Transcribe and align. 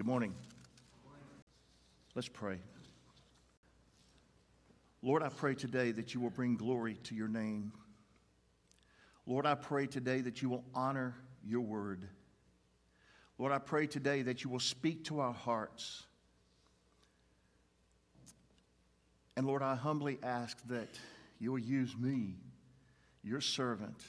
Good 0.00 0.06
morning. 0.06 0.34
Let's 2.14 2.26
pray. 2.26 2.56
Lord, 5.02 5.22
I 5.22 5.28
pray 5.28 5.54
today 5.54 5.92
that 5.92 6.14
you 6.14 6.22
will 6.22 6.30
bring 6.30 6.56
glory 6.56 6.94
to 7.04 7.14
your 7.14 7.28
name. 7.28 7.70
Lord, 9.26 9.44
I 9.44 9.56
pray 9.56 9.86
today 9.86 10.22
that 10.22 10.40
you 10.40 10.48
will 10.48 10.64
honor 10.74 11.16
your 11.44 11.60
word. 11.60 12.08
Lord, 13.36 13.52
I 13.52 13.58
pray 13.58 13.86
today 13.86 14.22
that 14.22 14.42
you 14.42 14.48
will 14.48 14.58
speak 14.58 15.04
to 15.04 15.20
our 15.20 15.34
hearts. 15.34 16.04
And 19.36 19.46
Lord, 19.46 19.62
I 19.62 19.74
humbly 19.74 20.18
ask 20.22 20.56
that 20.68 20.98
you 21.38 21.52
will 21.52 21.58
use 21.58 21.94
me, 21.94 22.38
your 23.22 23.42
servant, 23.42 24.00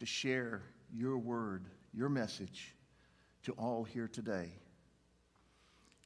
to 0.00 0.06
share 0.06 0.60
your 0.92 1.18
word, 1.18 1.66
your 1.94 2.08
message 2.08 2.74
to 3.44 3.52
all 3.52 3.84
here 3.84 4.08
today. 4.08 4.50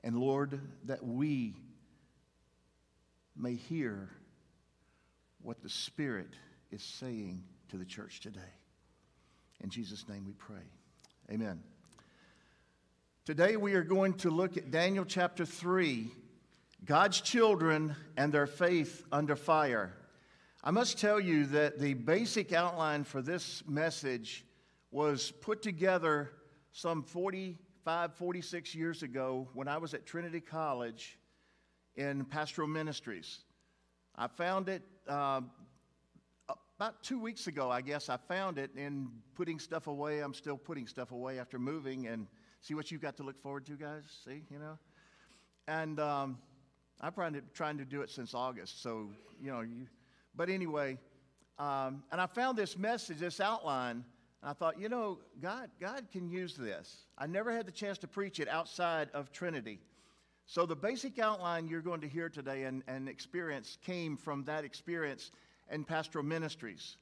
And 0.05 0.19
Lord, 0.19 0.61
that 0.85 1.05
we 1.05 1.55
may 3.37 3.55
hear 3.55 4.11
what 5.41 5.63
the 5.63 5.69
Spirit 5.69 6.31
is 6.71 6.83
saying 6.83 7.43
to 7.71 7.77
the 7.77 7.85
church 7.85 8.21
today. 8.21 8.41
In 9.61 9.71
Jesus' 9.71 10.09
name 10.09 10.25
we 10.27 10.33
pray. 10.33 10.65
Amen. 11.31 11.63
Today 13.25 13.57
we 13.57 13.75
are 13.75 13.85
going 13.85 14.15
to 14.15 14.31
look 14.31 14.57
at 14.57 14.71
Daniel 14.71 15.05
chapter 15.05 15.45
3 15.45 16.11
God's 16.85 17.21
children 17.21 17.95
and 18.17 18.33
their 18.33 18.49
faith 18.49 19.05
under 19.13 19.37
fire. 19.37 19.93
I 20.65 20.73
must 20.73 20.99
tell 20.99 21.21
you 21.21 21.47
that 21.47 21.79
the 21.79 21.95
basic 21.95 22.53
outline 22.53 23.05
for 23.05 23.23
this 23.23 23.63
message 23.69 24.45
was 24.91 25.31
put 25.31 25.63
together 25.63 26.33
some 26.73 27.05
45, 27.85 28.15
46 28.15 28.75
years 28.77 29.03
ago 29.03 29.49
when 29.55 29.67
I 29.67 29.77
was 29.77 29.93
at 29.93 30.07
Trinity 30.07 30.41
College 30.41 31.19
in 31.97 32.25
pastoral 32.25 32.69
ministries. 32.69 33.41
I 34.15 34.29
found 34.29 34.69
it 34.69 34.83
uh, 35.09 35.41
about 36.79 37.03
two 37.03 37.19
weeks 37.21 37.49
ago, 37.49 37.71
I 37.71 37.81
guess. 37.81 38.09
I 38.09 38.19
found 38.29 38.59
it 38.59 38.71
in 38.77 39.09
putting 39.35 39.59
stuff 39.59 39.89
away. 39.89 40.21
I'm 40.21 40.33
still 40.33 40.57
putting 40.57 40.87
stuff 40.87 41.11
away 41.11 41.41
after 41.41 41.59
moving, 41.59 42.07
and 42.07 42.29
see 42.61 42.75
what 42.75 42.93
you've 42.93 43.03
got 43.03 43.17
to 43.17 43.25
look 43.25 43.41
forward 43.43 43.67
to, 43.67 43.73
guys. 43.73 44.05
See, 44.25 44.45
you 44.49 44.61
know, 44.61 44.79
and 45.67 45.99
um, 45.99 46.39
I've 47.01 47.17
been 47.17 47.43
trying 47.53 47.79
to 47.79 47.85
do 47.85 48.03
it 48.03 48.11
since 48.11 48.33
August. 48.33 48.81
So 48.81 49.09
you 49.41 49.51
know, 49.51 49.63
you, 49.63 49.89
but 50.37 50.49
anyway, 50.49 50.99
um, 51.59 52.05
and 52.13 52.21
I 52.21 52.27
found 52.27 52.57
this 52.57 52.79
message, 52.79 53.19
this 53.19 53.41
outline. 53.41 54.05
And 54.43 54.51
I 54.51 54.55
thought, 54.55 54.79
you 54.79 54.89
know, 54.89 55.19
God, 55.41 55.71
God 55.81 56.07
can 56.13 56.29
use 56.29 56.57
this. 56.57 57.07
I 57.17 57.27
never 57.27 57.53
had 57.53 57.67
the 57.67 57.73
chance 57.73 57.99
to 57.99 58.09
preach 58.09 58.41
it 58.41 58.49
outside 58.49 59.09
of 59.15 59.33
Trinity. 59.33 59.81
So, 60.47 60.67
the 60.67 60.77
basic 60.77 61.19
outline 61.21 61.69
you're 61.69 61.81
going 61.81 62.01
to 62.01 62.09
hear 62.09 62.29
today 62.29 62.65
and, 62.65 62.83
and 62.89 63.09
experience 63.09 63.79
came 63.87 64.17
from 64.17 64.45
that 64.45 64.65
experience 64.65 65.31
in 65.71 65.85
pastoral 65.85 66.25
ministries. 66.25 66.97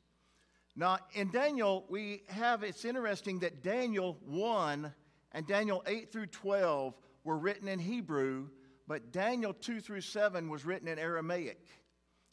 Now, 0.77 0.99
in 1.15 1.31
Daniel, 1.31 1.87
we 1.89 2.23
have 2.29 2.63
it's 2.63 2.85
interesting 2.85 3.41
that 3.41 3.63
Daniel 3.63 4.19
1 4.27 4.93
and 5.33 5.47
Daniel 5.47 5.83
8 5.87 6.13
through 6.13 6.27
12 6.27 6.95
were 7.25 7.39
written 7.39 7.67
in 7.67 7.79
Hebrew, 7.79 8.49
but 8.87 9.13
Daniel 9.13 9.55
2 9.55 9.81
through 9.81 10.03
7 10.03 10.49
was 10.49 10.65
written 10.65 10.87
in 10.87 10.99
Aramaic. 10.99 11.65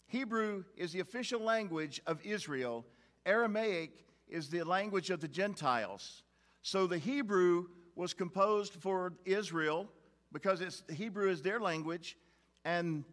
Hebrew 0.07 0.65
is 0.75 0.91
the 0.91 0.99
official 0.99 1.41
language 1.41 2.01
of 2.05 2.19
Israel, 2.23 2.85
Aramaic 3.25 4.06
is 4.29 4.49
the 4.49 4.63
language 4.63 5.09
of 5.09 5.19
the 5.19 5.27
Gentiles. 5.27 6.23
So, 6.61 6.87
the 6.87 6.97
Hebrew 6.97 7.67
was 7.95 8.13
composed 8.13 8.73
for 8.73 9.13
Israel 9.25 9.89
because 10.31 10.61
it's, 10.61 10.83
Hebrew 10.89 11.29
is 11.29 11.41
their 11.41 11.59
language, 11.59 12.17
and 12.65 13.03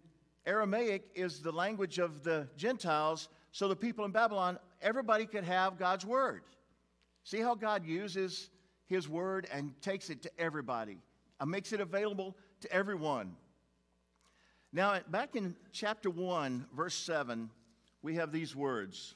Aramaic 0.47 1.05
is 1.15 1.41
the 1.41 1.53
language 1.53 1.99
of 1.99 2.23
the 2.23 2.49
Gentiles. 2.57 3.29
So 3.53 3.69
the 3.69 3.77
people 3.77 4.05
in 4.05 4.11
Babylon, 4.11 4.59
everybody 4.83 5.27
could 5.27 5.45
have 5.45 5.79
God's 5.79 6.05
word. 6.05 6.43
See 7.23 7.41
how 7.41 7.55
God 7.55 7.87
uses 7.87 8.51
his 8.87 9.09
word 9.09 9.49
and 9.51 9.73
takes 9.81 10.11
it 10.11 10.23
to 10.23 10.31
everybody, 10.39 10.99
and 11.41 11.51
makes 11.51 11.73
it 11.73 11.81
available 11.81 12.37
to 12.61 12.73
everyone. 12.73 13.37
Now, 14.73 14.99
back 15.09 15.37
in 15.37 15.55
chapter 15.73 16.11
1, 16.11 16.67
verse 16.77 16.95
7, 16.95 17.49
we 18.03 18.17
have 18.17 18.33
these 18.33 18.55
words. 18.55 19.15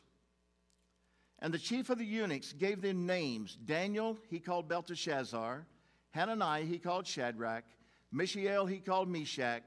And 1.41 1.55
the 1.55 1.59
chief 1.59 1.89
of 1.91 1.99
the 1.99 2.05
eunuchs 2.05 2.53
gave 2.53 2.83
them 2.83 3.07
names. 3.07 3.57
Daniel 3.65 4.19
he 4.29 4.41
called 4.41 4.69
Belteshazzar, 4.69 5.67
Hananiah 6.11 6.65
he 6.65 6.79
called 6.79 7.07
Shadrach, 7.07 7.65
Mishael 8.11 8.67
he 8.67 8.79
called 8.79 9.09
Meshach, 9.09 9.63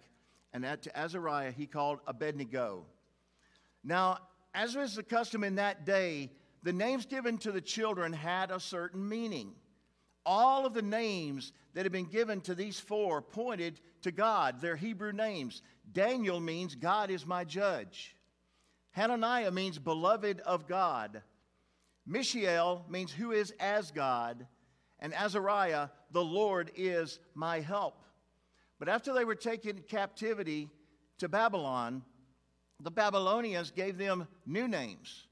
and 0.54 0.66
to 0.82 0.98
Azariah 0.98 1.52
he 1.52 1.68
called 1.68 2.00
Abednego. 2.08 2.86
Now, 3.84 4.18
as 4.54 4.76
was 4.76 4.96
the 4.96 5.04
custom 5.04 5.44
in 5.44 5.56
that 5.56 5.86
day, 5.86 6.32
the 6.64 6.74
names 6.74 7.06
given 7.06 7.38
to 7.40 7.52
the 7.52 7.62
children 7.62 8.12
had 8.14 8.52
a 8.52 8.60
certain 8.60 9.08
meaning. 9.08 9.54
All 10.26 10.66
of 10.66 10.74
the 10.74 10.82
names 10.82 11.54
that 11.74 11.86
had 11.86 11.92
been 11.92 12.06
given 12.06 12.42
to 12.42 12.54
these 12.54 12.80
four 12.80 13.22
pointed 13.22 13.80
to 14.02 14.12
God, 14.12 14.62
their 14.62 14.76
Hebrew 14.76 15.14
names. 15.14 15.62
Daniel 15.92 16.40
means 16.40 16.76
God 16.76 17.10
is 17.10 17.26
my 17.26 17.44
judge. 17.44 18.16
Hananiah 18.92 19.52
means 19.52 19.80
beloved 19.80 20.42
of 20.42 20.68
God. 20.68 21.24
Mishael 22.06 22.86
means 22.90 23.12
who 23.12 23.32
is 23.32 23.54
as 23.60 23.92
God. 23.92 24.48
And 25.00 25.14
Azariah, 25.14 25.90
the 26.12 26.24
Lord 26.24 26.72
is 26.76 27.20
my 27.34 27.60
help. 27.60 28.04
But 28.80 28.90
after 28.90 29.14
they 29.14 29.26
were 29.26 29.36
taken 29.36 29.84
captivity 29.88 30.70
to 31.20 31.30
Babylon, 31.30 32.04
the 32.80 32.92
Babylonians 32.92 33.72
gave 33.72 33.98
them 33.98 34.28
new 34.46 34.68
names. 34.68 35.28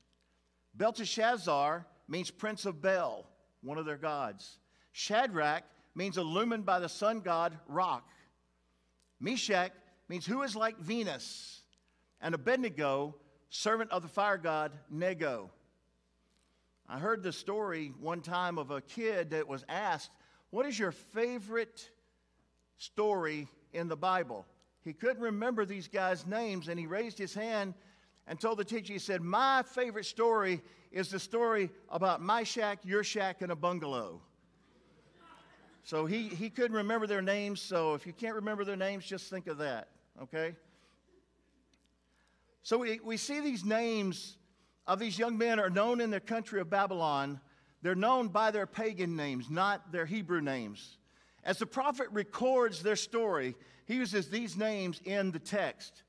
Belteshazzar 0.75 1.85
means 2.07 2.31
prince 2.31 2.65
of 2.65 2.81
Bel, 2.81 3.25
one 3.61 3.77
of 3.77 3.85
their 3.85 3.97
gods. 3.97 4.59
Shadrach 4.91 5.63
means 5.95 6.17
illumined 6.17 6.65
by 6.65 6.79
the 6.79 6.89
sun 6.89 7.21
god 7.21 7.57
Rock. 7.67 8.07
Meshach 9.19 9.71
means 10.07 10.25
who 10.25 10.43
is 10.43 10.55
like 10.55 10.77
Venus. 10.79 11.61
And 12.21 12.35
Abednego, 12.35 13.15
servant 13.49 13.91
of 13.91 14.01
the 14.01 14.07
fire 14.07 14.37
god 14.37 14.71
Nego. 14.89 15.51
I 16.89 16.97
heard 16.99 17.23
the 17.23 17.31
story 17.31 17.93
one 17.99 18.21
time 18.21 18.57
of 18.57 18.71
a 18.71 18.81
kid 18.81 19.29
that 19.29 19.47
was 19.47 19.63
asked, 19.69 20.09
What 20.49 20.65
is 20.65 20.77
your 20.77 20.91
favorite 20.91 21.89
story 22.79 23.47
in 23.73 23.87
the 23.87 23.95
Bible. 23.95 24.45
He 24.81 24.93
couldn't 24.93 25.21
remember 25.21 25.65
these 25.65 25.87
guys' 25.87 26.25
names, 26.25 26.69
and 26.69 26.79
he 26.79 26.87
raised 26.87 27.17
his 27.17 27.33
hand 27.33 27.75
and 28.25 28.39
told 28.39 28.57
the 28.57 28.65
teacher, 28.65 28.93
he 28.93 28.99
said, 28.99 29.21
My 29.21 29.63
favorite 29.63 30.05
story 30.05 30.61
is 30.91 31.09
the 31.09 31.19
story 31.19 31.69
about 31.89 32.21
my 32.21 32.43
shack, 32.43 32.79
your 32.83 33.03
shack, 33.03 33.41
and 33.41 33.51
a 33.51 33.55
bungalow. 33.55 34.21
So 35.83 36.05
he, 36.05 36.29
he 36.29 36.49
couldn't 36.49 36.75
remember 36.75 37.07
their 37.07 37.21
names, 37.21 37.61
so 37.61 37.93
if 37.93 38.05
you 38.05 38.13
can't 38.13 38.35
remember 38.35 38.63
their 38.63 38.75
names, 38.75 39.05
just 39.05 39.29
think 39.29 39.47
of 39.47 39.57
that, 39.57 39.87
okay? 40.21 40.55
So 42.61 42.77
we, 42.77 42.99
we 43.03 43.17
see 43.17 43.39
these 43.39 43.65
names 43.65 44.37
of 44.89 44.97
these 44.97 45.19
young 45.19 45.37
men 45.37 45.59
are 45.59 45.69
known 45.69 46.01
in 46.01 46.09
the 46.09 46.19
country 46.19 46.59
of 46.59 46.71
Babylon. 46.71 47.39
They're 47.83 47.93
known 47.93 48.29
by 48.29 48.49
their 48.49 48.65
pagan 48.65 49.15
names, 49.15 49.47
not 49.47 49.91
their 49.91 50.07
Hebrew 50.07 50.41
names. 50.41 50.97
As 51.43 51.59
the 51.59 51.67
prophet 51.67 52.07
records 52.11 52.81
their 52.81 52.95
story, 52.95 53.55
he 53.85 53.93
uses 53.93 54.29
these 54.29 54.57
names 54.57 54.99
in 55.05 55.29
the 55.29 55.37
text. 55.37 56.01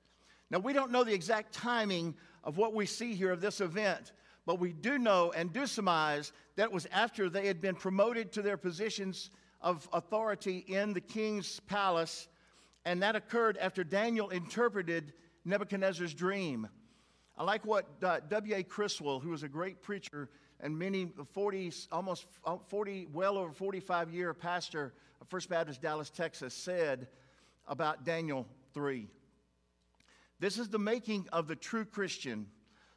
Now, 0.49 0.61
we 0.61 0.73
don't 0.73 0.91
know 0.91 1.05
the 1.05 1.13
exact 1.13 1.53
timing 1.53 2.15
of 2.43 2.57
what 2.57 2.73
we 2.73 2.87
see 2.87 3.15
here 3.15 3.31
of 3.31 3.43
this 3.43 3.61
event, 3.61 4.13
but 4.47 4.59
we 4.59 4.73
do 4.73 4.99
know 4.99 5.31
and 5.37 5.53
do 5.53 5.67
surmise 5.67 6.33
that 6.57 6.65
it 6.65 6.73
was 6.73 6.89
after 6.91 7.29
they 7.29 7.47
had 7.47 7.61
been 7.61 7.77
promoted 7.77 8.33
to 8.33 8.43
their 8.43 8.57
positions 8.57 9.29
of 9.61 9.87
authority 9.93 10.65
in 10.67 10.95
the 10.95 11.03
king's 11.03 11.61
palace, 11.61 12.29
and 12.87 13.03
that 13.03 13.15
occurred 13.15 13.59
after 13.59 13.85
Daniel 13.85 14.31
interpreted 14.31 15.13
Nebuchadnezzar's 15.45 16.15
dream. 16.15 16.67
I 17.41 17.43
like 17.43 17.65
what 17.65 17.87
uh, 18.03 18.21
W.A. 18.29 18.63
Criswell, 18.63 19.19
who 19.19 19.31
was 19.31 19.45
a 19.45 19.49
great 19.49 19.81
preacher 19.81 20.29
and 20.61 20.79
many 20.79 21.11
40, 21.33 21.73
almost 21.91 22.27
40, 22.69 23.09
well 23.15 23.39
over 23.39 23.51
45 23.51 24.13
year 24.13 24.35
pastor 24.35 24.93
of 25.23 25.29
First 25.29 25.49
Baptist 25.49 25.81
Dallas, 25.81 26.11
Texas, 26.11 26.53
said 26.53 27.09
about 27.67 28.05
Daniel 28.05 28.47
3. 28.75 29.09
This 30.39 30.59
is 30.59 30.69
the 30.69 30.79
making 30.79 31.29
of 31.33 31.49
the 31.49 31.57
true 31.57 31.87
Christian, 31.87 32.47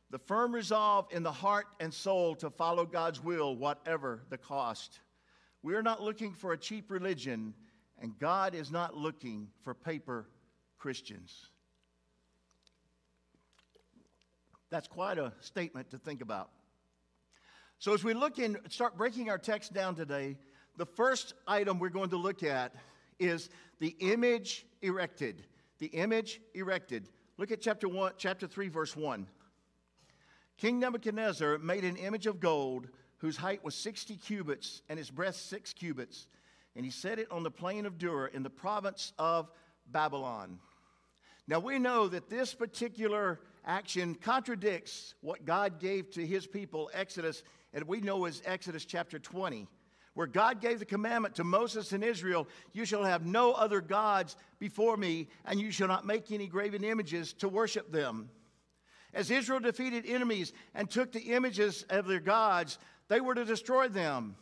the 0.09 0.19
firm 0.19 0.53
resolve 0.53 1.07
in 1.11 1.23
the 1.23 1.31
heart 1.31 1.67
and 1.79 1.93
soul 1.93 2.35
to 2.35 2.49
follow 2.49 2.85
God's 2.85 3.23
will, 3.23 3.55
whatever 3.55 4.23
the 4.29 4.37
cost. 4.37 4.99
We 5.61 5.73
are 5.75 5.83
not 5.83 6.01
looking 6.01 6.33
for 6.33 6.51
a 6.51 6.57
cheap 6.57 6.91
religion, 6.91 7.53
and 7.97 8.19
God 8.19 8.55
is 8.55 8.71
not 8.71 8.97
looking 8.97 9.47
for 9.61 9.73
paper 9.73 10.27
Christians. 10.77 11.47
That's 14.73 14.87
quite 14.87 15.19
a 15.19 15.31
statement 15.39 15.91
to 15.91 15.99
think 15.99 16.19
about. 16.19 16.49
So, 17.77 17.93
as 17.93 18.03
we 18.03 18.15
look 18.15 18.39
and 18.39 18.57
start 18.69 18.97
breaking 18.97 19.29
our 19.29 19.37
text 19.37 19.71
down 19.71 19.93
today, 19.93 20.35
the 20.77 20.85
first 20.87 21.35
item 21.47 21.77
we're 21.77 21.89
going 21.89 22.09
to 22.09 22.17
look 22.17 22.41
at 22.41 22.73
is 23.19 23.51
the 23.79 23.95
image 23.99 24.65
erected. 24.81 25.43
The 25.77 25.85
image 25.89 26.41
erected. 26.55 27.07
Look 27.37 27.51
at 27.51 27.61
chapter 27.61 27.87
1, 27.87 28.13
chapter 28.17 28.47
3, 28.47 28.67
verse 28.69 28.95
1. 28.95 29.27
King 30.57 30.79
Nebuchadnezzar 30.79 31.59
made 31.59 31.83
an 31.83 31.95
image 31.95 32.25
of 32.25 32.39
gold 32.39 32.87
whose 33.17 33.37
height 33.37 33.63
was 33.63 33.75
60 33.75 34.15
cubits 34.15 34.81
and 34.89 34.99
its 34.99 35.11
breadth 35.11 35.35
6 35.35 35.71
cubits, 35.73 36.25
and 36.75 36.83
he 36.83 36.89
set 36.89 37.19
it 37.19 37.31
on 37.31 37.43
the 37.43 37.51
plain 37.51 37.85
of 37.85 37.99
Dura 37.99 38.31
in 38.33 38.41
the 38.41 38.49
province 38.49 39.13
of 39.19 39.51
Babylon. 39.85 40.57
Now 41.47 41.59
we 41.59 41.77
know 41.77 42.07
that 42.07 42.27
this 42.27 42.55
particular 42.55 43.39
action 43.65 44.15
contradicts 44.15 45.15
what 45.21 45.45
God 45.45 45.79
gave 45.79 46.11
to 46.11 46.25
his 46.25 46.47
people, 46.47 46.89
Exodus, 46.93 47.43
and 47.73 47.83
we 47.85 48.01
know 48.01 48.25
as 48.25 48.41
Exodus 48.45 48.85
chapter 48.85 49.19
20, 49.19 49.67
where 50.13 50.27
God 50.27 50.61
gave 50.61 50.79
the 50.79 50.85
commandment 50.85 51.35
to 51.35 51.43
Moses 51.43 51.91
and 51.91 52.03
Israel 52.03 52.47
You 52.71 52.85
shall 52.85 53.03
have 53.03 53.25
no 53.25 53.53
other 53.53 53.81
gods 53.81 54.35
before 54.59 54.97
me, 54.97 55.27
and 55.45 55.59
you 55.59 55.71
shall 55.71 55.87
not 55.87 56.05
make 56.05 56.31
any 56.31 56.47
graven 56.47 56.83
images 56.83 57.33
to 57.33 57.49
worship 57.49 57.91
them. 57.91 58.29
As 59.13 59.29
Israel 59.29 59.59
defeated 59.59 60.05
enemies 60.07 60.53
and 60.73 60.89
took 60.89 61.11
the 61.11 61.33
images 61.33 61.85
of 61.89 62.07
their 62.07 62.19
gods, 62.19 62.79
they 63.07 63.21
were 63.21 63.35
to 63.35 63.45
destroy 63.45 63.87
them 63.87 64.35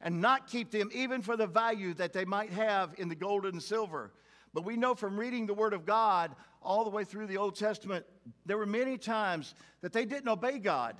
and 0.00 0.20
not 0.20 0.48
keep 0.48 0.70
them 0.70 0.90
even 0.92 1.22
for 1.22 1.36
the 1.36 1.46
value 1.46 1.94
that 1.94 2.12
they 2.12 2.24
might 2.24 2.50
have 2.50 2.94
in 2.98 3.08
the 3.08 3.14
gold 3.14 3.46
and 3.46 3.62
silver. 3.62 4.12
But 4.56 4.64
we 4.64 4.78
know 4.78 4.94
from 4.94 5.20
reading 5.20 5.46
the 5.46 5.52
Word 5.52 5.74
of 5.74 5.84
God 5.84 6.34
all 6.62 6.84
the 6.84 6.88
way 6.88 7.04
through 7.04 7.26
the 7.26 7.36
Old 7.36 7.56
Testament, 7.56 8.06
there 8.46 8.56
were 8.56 8.64
many 8.64 8.96
times 8.96 9.54
that 9.82 9.92
they 9.92 10.06
didn't 10.06 10.30
obey 10.30 10.58
God. 10.58 10.96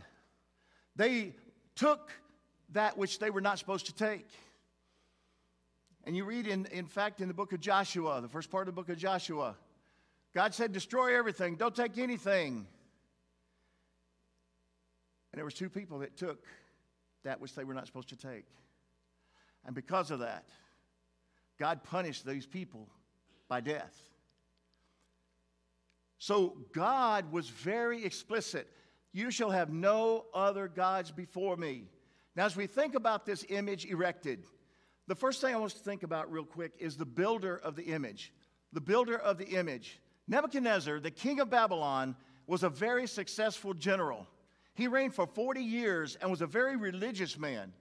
They 0.94 1.32
took 1.74 2.12
that 2.74 2.98
which 2.98 3.18
they 3.18 3.30
were 3.30 3.40
not 3.40 3.58
supposed 3.58 3.86
to 3.86 3.94
take. 3.94 4.26
And 6.04 6.14
you 6.14 6.26
read, 6.26 6.46
in, 6.46 6.66
in 6.66 6.84
fact, 6.84 7.22
in 7.22 7.28
the 7.28 7.34
book 7.34 7.54
of 7.54 7.60
Joshua, 7.60 8.20
the 8.20 8.28
first 8.28 8.50
part 8.50 8.68
of 8.68 8.74
the 8.74 8.78
book 8.78 8.90
of 8.90 8.98
Joshua, 8.98 9.56
God 10.34 10.52
said, 10.52 10.74
Destroy 10.74 11.16
everything, 11.16 11.56
don't 11.56 11.74
take 11.74 11.96
anything. 11.96 12.66
And 15.32 15.38
there 15.38 15.46
was 15.46 15.54
two 15.54 15.70
people 15.70 16.00
that 16.00 16.14
took 16.18 16.44
that 17.24 17.40
which 17.40 17.54
they 17.54 17.64
were 17.64 17.72
not 17.72 17.86
supposed 17.86 18.10
to 18.10 18.16
take. 18.16 18.44
And 19.64 19.74
because 19.74 20.10
of 20.10 20.18
that, 20.18 20.44
God 21.58 21.82
punished 21.84 22.26
these 22.26 22.44
people 22.44 22.90
by 23.48 23.60
death. 23.60 23.96
So 26.18 26.56
God 26.72 27.30
was 27.30 27.48
very 27.48 28.04
explicit. 28.04 28.68
You 29.12 29.30
shall 29.30 29.50
have 29.50 29.70
no 29.70 30.26
other 30.34 30.68
gods 30.68 31.10
before 31.10 31.56
me. 31.56 31.84
Now, 32.34 32.46
as 32.46 32.56
we 32.56 32.66
think 32.66 32.94
about 32.94 33.24
this 33.24 33.44
image 33.48 33.86
erected, 33.86 34.44
the 35.06 35.14
first 35.14 35.40
thing 35.40 35.54
I 35.54 35.58
want 35.58 35.72
us 35.72 35.78
to 35.78 35.84
think 35.84 36.02
about 36.02 36.30
real 36.30 36.44
quick 36.44 36.72
is 36.78 36.96
the 36.96 37.06
builder 37.06 37.56
of 37.58 37.76
the 37.76 37.84
image. 37.84 38.32
The 38.72 38.80
builder 38.80 39.16
of 39.16 39.38
the 39.38 39.46
image. 39.46 40.00
Nebuchadnezzar, 40.28 41.00
the 41.00 41.10
king 41.10 41.40
of 41.40 41.48
Babylon, 41.48 42.16
was 42.46 42.62
a 42.62 42.68
very 42.68 43.06
successful 43.06 43.72
general. 43.72 44.26
He 44.74 44.88
reigned 44.88 45.14
for 45.14 45.26
40 45.26 45.62
years 45.62 46.16
and 46.20 46.30
was 46.30 46.42
a 46.42 46.46
very 46.46 46.76
religious 46.76 47.38
man. 47.38 47.72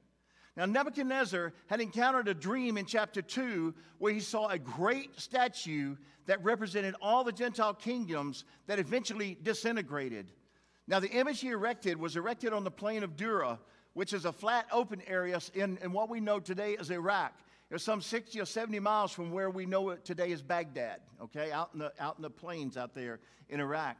Now, 0.57 0.65
Nebuchadnezzar 0.65 1.51
had 1.67 1.81
encountered 1.81 2.29
a 2.29 2.33
dream 2.33 2.77
in 2.77 2.85
chapter 2.85 3.21
2 3.21 3.73
where 3.97 4.13
he 4.13 4.21
saw 4.21 4.47
a 4.47 4.57
great 4.57 5.19
statue 5.19 5.97
that 6.27 6.43
represented 6.43 6.95
all 7.01 7.23
the 7.23 7.33
Gentile 7.33 7.73
kingdoms 7.73 8.45
that 8.67 8.79
eventually 8.79 9.37
disintegrated. 9.43 10.31
Now, 10.87 10.99
the 10.99 11.09
image 11.09 11.41
he 11.41 11.49
erected 11.49 11.99
was 11.99 12.15
erected 12.15 12.53
on 12.53 12.63
the 12.63 12.71
plain 12.71 13.03
of 13.03 13.17
Dura, 13.17 13.59
which 13.93 14.13
is 14.13 14.25
a 14.25 14.31
flat, 14.31 14.65
open 14.71 15.01
area 15.07 15.39
in, 15.53 15.77
in 15.83 15.91
what 15.91 16.09
we 16.09 16.19
know 16.21 16.39
today 16.39 16.77
as 16.79 16.89
Iraq. 16.89 17.33
It 17.69 17.73
was 17.73 17.83
some 17.83 18.01
60 18.01 18.39
or 18.39 18.45
70 18.45 18.79
miles 18.79 19.11
from 19.11 19.31
where 19.31 19.49
we 19.49 19.65
know 19.65 19.89
it 19.89 20.05
today 20.05 20.31
as 20.31 20.41
Baghdad, 20.41 20.99
okay, 21.23 21.51
out 21.51 21.71
in 21.73 21.79
the, 21.79 21.91
out 21.99 22.17
in 22.17 22.21
the 22.21 22.29
plains 22.29 22.77
out 22.77 22.93
there 22.93 23.19
in 23.49 23.59
Iraq. 23.59 23.97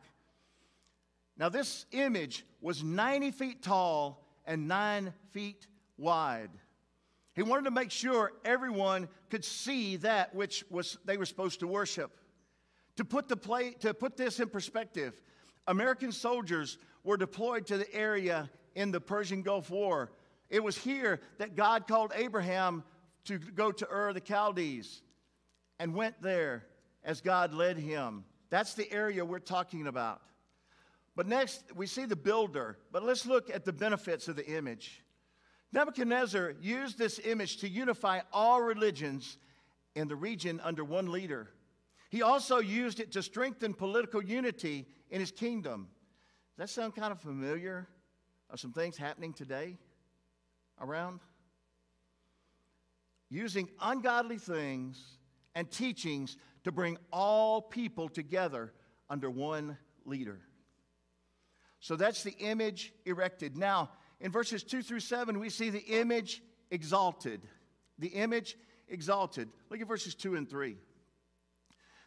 Now, 1.38 1.50
this 1.50 1.86
image 1.92 2.46
was 2.62 2.84
90 2.84 3.32
feet 3.32 3.62
tall 3.62 4.24
and 4.46 4.68
9 4.68 5.14
feet 5.32 5.68
wide. 5.98 6.52
He 7.34 7.44
wanted 7.44 7.66
to 7.66 7.72
make 7.72 7.92
sure 7.92 8.32
everyone 8.46 9.10
could 9.30 9.44
see 9.44 9.98
that 9.98 10.34
which 10.34 10.64
was 10.70 10.98
they 11.06 11.18
were 11.18 11.26
supposed 11.26 11.60
to 11.60 11.68
worship. 11.68 12.18
To 12.98 13.04
put, 13.04 13.28
the 13.28 13.36
play, 13.36 13.72
to 13.82 13.94
put 13.94 14.16
this 14.16 14.40
in 14.40 14.48
perspective, 14.48 15.22
American 15.68 16.14
soldiers 16.14 16.78
were 17.04 17.18
deployed 17.18 17.66
to 17.68 17.78
the 17.78 17.94
area 17.94 18.50
in 18.74 18.92
the 18.92 19.02
Persian 19.02 19.42
Gulf 19.42 19.70
War. 19.70 20.12
It 20.50 20.64
was 20.64 20.78
here 20.78 21.20
that 21.40 21.56
God 21.56 21.88
called 21.88 22.14
Abraham 22.16 22.84
to 23.26 23.38
go 23.38 23.72
to 23.72 23.88
Ur 23.90 24.14
the 24.14 24.22
Chaldees 24.22 25.02
and 25.80 25.94
went 25.94 26.22
there 26.22 26.66
as 27.04 27.20
God 27.20 27.54
led 27.54 27.78
him. 27.78 28.24
That's 28.50 28.76
the 28.76 28.90
area 28.92 29.26
we're 29.26 29.40
talking 29.40 29.88
about. 29.88 30.22
But 31.16 31.28
next, 31.28 31.64
we 31.76 31.88
see 31.88 32.06
the 32.06 32.16
builder. 32.16 32.78
But 32.92 33.04
let's 33.04 33.26
look 33.26 33.50
at 33.50 33.66
the 33.66 33.74
benefits 33.74 34.28
of 34.28 34.36
the 34.36 34.46
image. 34.46 35.04
Nebuchadnezzar 35.74 36.56
used 36.62 36.98
this 36.98 37.20
image 37.24 37.58
to 37.58 37.70
unify 37.70 38.22
all 38.32 38.62
religions 38.62 39.38
in 39.96 40.08
the 40.08 40.16
region 40.16 40.62
under 40.64 40.84
one 40.84 41.12
leader. 41.12 41.50
He 42.10 42.22
also 42.22 42.60
used 42.60 43.00
it 43.00 43.12
to 43.14 43.24
strengthen 43.24 43.74
political 43.74 44.24
unity 44.24 44.88
in 45.10 45.20
his 45.20 45.32
kingdom. 45.32 45.90
Does 46.58 46.70
that 46.70 46.82
sound 46.82 46.96
kind 46.96 47.12
of 47.12 47.20
familiar 47.20 47.88
of 48.50 48.60
some 48.60 48.72
things 48.72 48.96
happening 48.96 49.34
today 49.34 49.78
around? 50.80 51.20
Using 53.30 53.68
ungodly 53.82 54.38
things 54.38 55.18
and 55.56 55.70
teachings 55.70 56.38
to 56.64 56.72
bring 56.72 56.98
all 57.12 57.62
people 57.62 58.08
together 58.08 58.72
under 59.10 59.30
one 59.30 59.78
leader. 60.06 60.40
So 61.80 61.96
that's 61.96 62.24
the 62.24 62.36
image 62.40 62.94
erected. 63.06 63.58
Now, 63.58 63.90
in 64.26 64.32
verses 64.32 64.64
2 64.64 64.82
through 64.82 65.02
7, 65.02 65.40
we 65.40 65.52
see 65.52 65.70
the 65.70 65.86
image 65.86 66.42
exalted. 66.72 67.42
The 68.00 68.08
image 68.08 68.58
exalted. 68.88 69.50
Look 69.70 69.82
at 69.82 69.88
verses 69.88 70.16
2 70.16 70.34
and 70.34 70.50
3. 70.50 70.78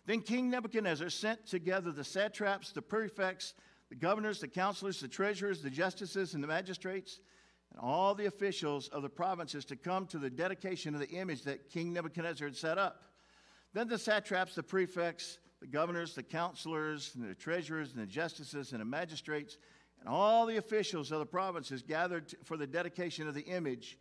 Then 0.05 0.23
King 0.23 0.51
Nebuchadnezzar 0.51 1.11
sent 1.11 1.47
together 1.47 1.93
the 1.93 2.03
satraps, 2.03 2.73
the 2.73 2.83
prefects, 2.83 3.55
the 3.89 3.95
governors, 3.95 4.41
the 4.41 4.49
counselors, 4.49 4.99
the 4.99 5.07
treasurers, 5.07 5.63
the 5.63 5.71
justices, 5.71 6.35
and 6.35 6.43
the 6.43 6.49
magistrates, 6.49 7.21
and 7.71 7.79
all 7.81 8.17
the 8.17 8.27
officials 8.27 8.89
of 8.89 9.03
the 9.03 9.09
provinces 9.09 9.65
to 9.67 9.77
come 9.77 10.05
to 10.09 10.19
the 10.19 10.29
dedication 10.29 10.95
of 10.95 11.01
the 11.01 11.11
image 11.11 11.45
that 11.45 11.71
King 11.71 11.93
Nebuchadnezzar 11.93 12.49
had 12.49 12.57
set 12.57 12.79
up. 12.79 13.01
Then 13.75 13.87
the 13.87 13.97
satraps, 13.97 14.57
the 14.57 14.65
prefects, 14.65 15.39
the 15.61 15.69
governors, 15.69 16.17
the 16.17 16.25
counselors, 16.25 17.13
and 17.15 17.31
the 17.31 17.37
treasurers, 17.37 17.93
and 17.93 18.03
the 18.03 18.07
justices, 18.07 18.73
and 18.73 18.81
the 18.81 18.85
magistrates, 18.85 19.57
and 20.01 20.09
all 20.09 20.47
the 20.47 20.57
officials 20.57 21.13
of 21.13 21.19
the 21.19 21.27
provinces 21.27 21.83
gathered 21.83 22.35
for 22.45 22.57
the 22.57 22.67
dedication 22.67 23.29
of 23.29 23.35
the 23.35 23.43
image 23.43 23.99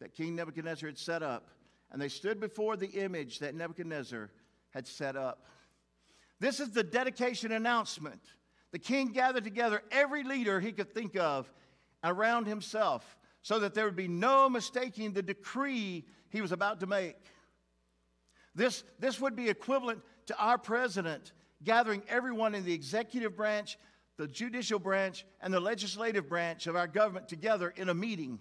that 0.00 0.14
King 0.14 0.36
Nebuchadnezzar 0.36 0.88
had 0.88 0.98
set 0.98 1.22
up. 1.22 1.50
And 1.90 2.00
they 2.00 2.08
stood 2.08 2.38
before 2.38 2.76
the 2.76 2.88
image 2.88 3.38
that 3.38 3.54
Nebuchadnezzar 3.54 4.30
had 4.70 4.86
set 4.86 5.16
up. 5.16 5.46
This 6.40 6.60
is 6.60 6.70
the 6.70 6.84
dedication 6.84 7.52
announcement. 7.52 8.20
The 8.70 8.78
king 8.78 9.12
gathered 9.12 9.44
together 9.44 9.82
every 9.90 10.22
leader 10.22 10.60
he 10.60 10.72
could 10.72 10.92
think 10.92 11.16
of 11.16 11.50
around 12.04 12.46
himself 12.46 13.16
so 13.42 13.58
that 13.60 13.74
there 13.74 13.86
would 13.86 13.96
be 13.96 14.08
no 14.08 14.48
mistaking 14.48 15.12
the 15.12 15.22
decree 15.22 16.04
he 16.28 16.40
was 16.40 16.52
about 16.52 16.80
to 16.80 16.86
make. 16.86 17.16
This, 18.54 18.84
this 18.98 19.20
would 19.20 19.34
be 19.34 19.48
equivalent 19.48 20.02
to 20.26 20.36
our 20.36 20.58
president 20.58 21.32
gathering 21.64 22.02
everyone 22.08 22.54
in 22.54 22.64
the 22.64 22.72
executive 22.72 23.36
branch 23.36 23.78
the 24.18 24.26
judicial 24.26 24.80
branch 24.80 25.24
and 25.40 25.54
the 25.54 25.60
legislative 25.60 26.28
branch 26.28 26.66
of 26.66 26.76
our 26.76 26.88
government 26.88 27.28
together 27.28 27.72
in 27.76 27.88
a 27.88 27.94
meeting. 27.94 28.40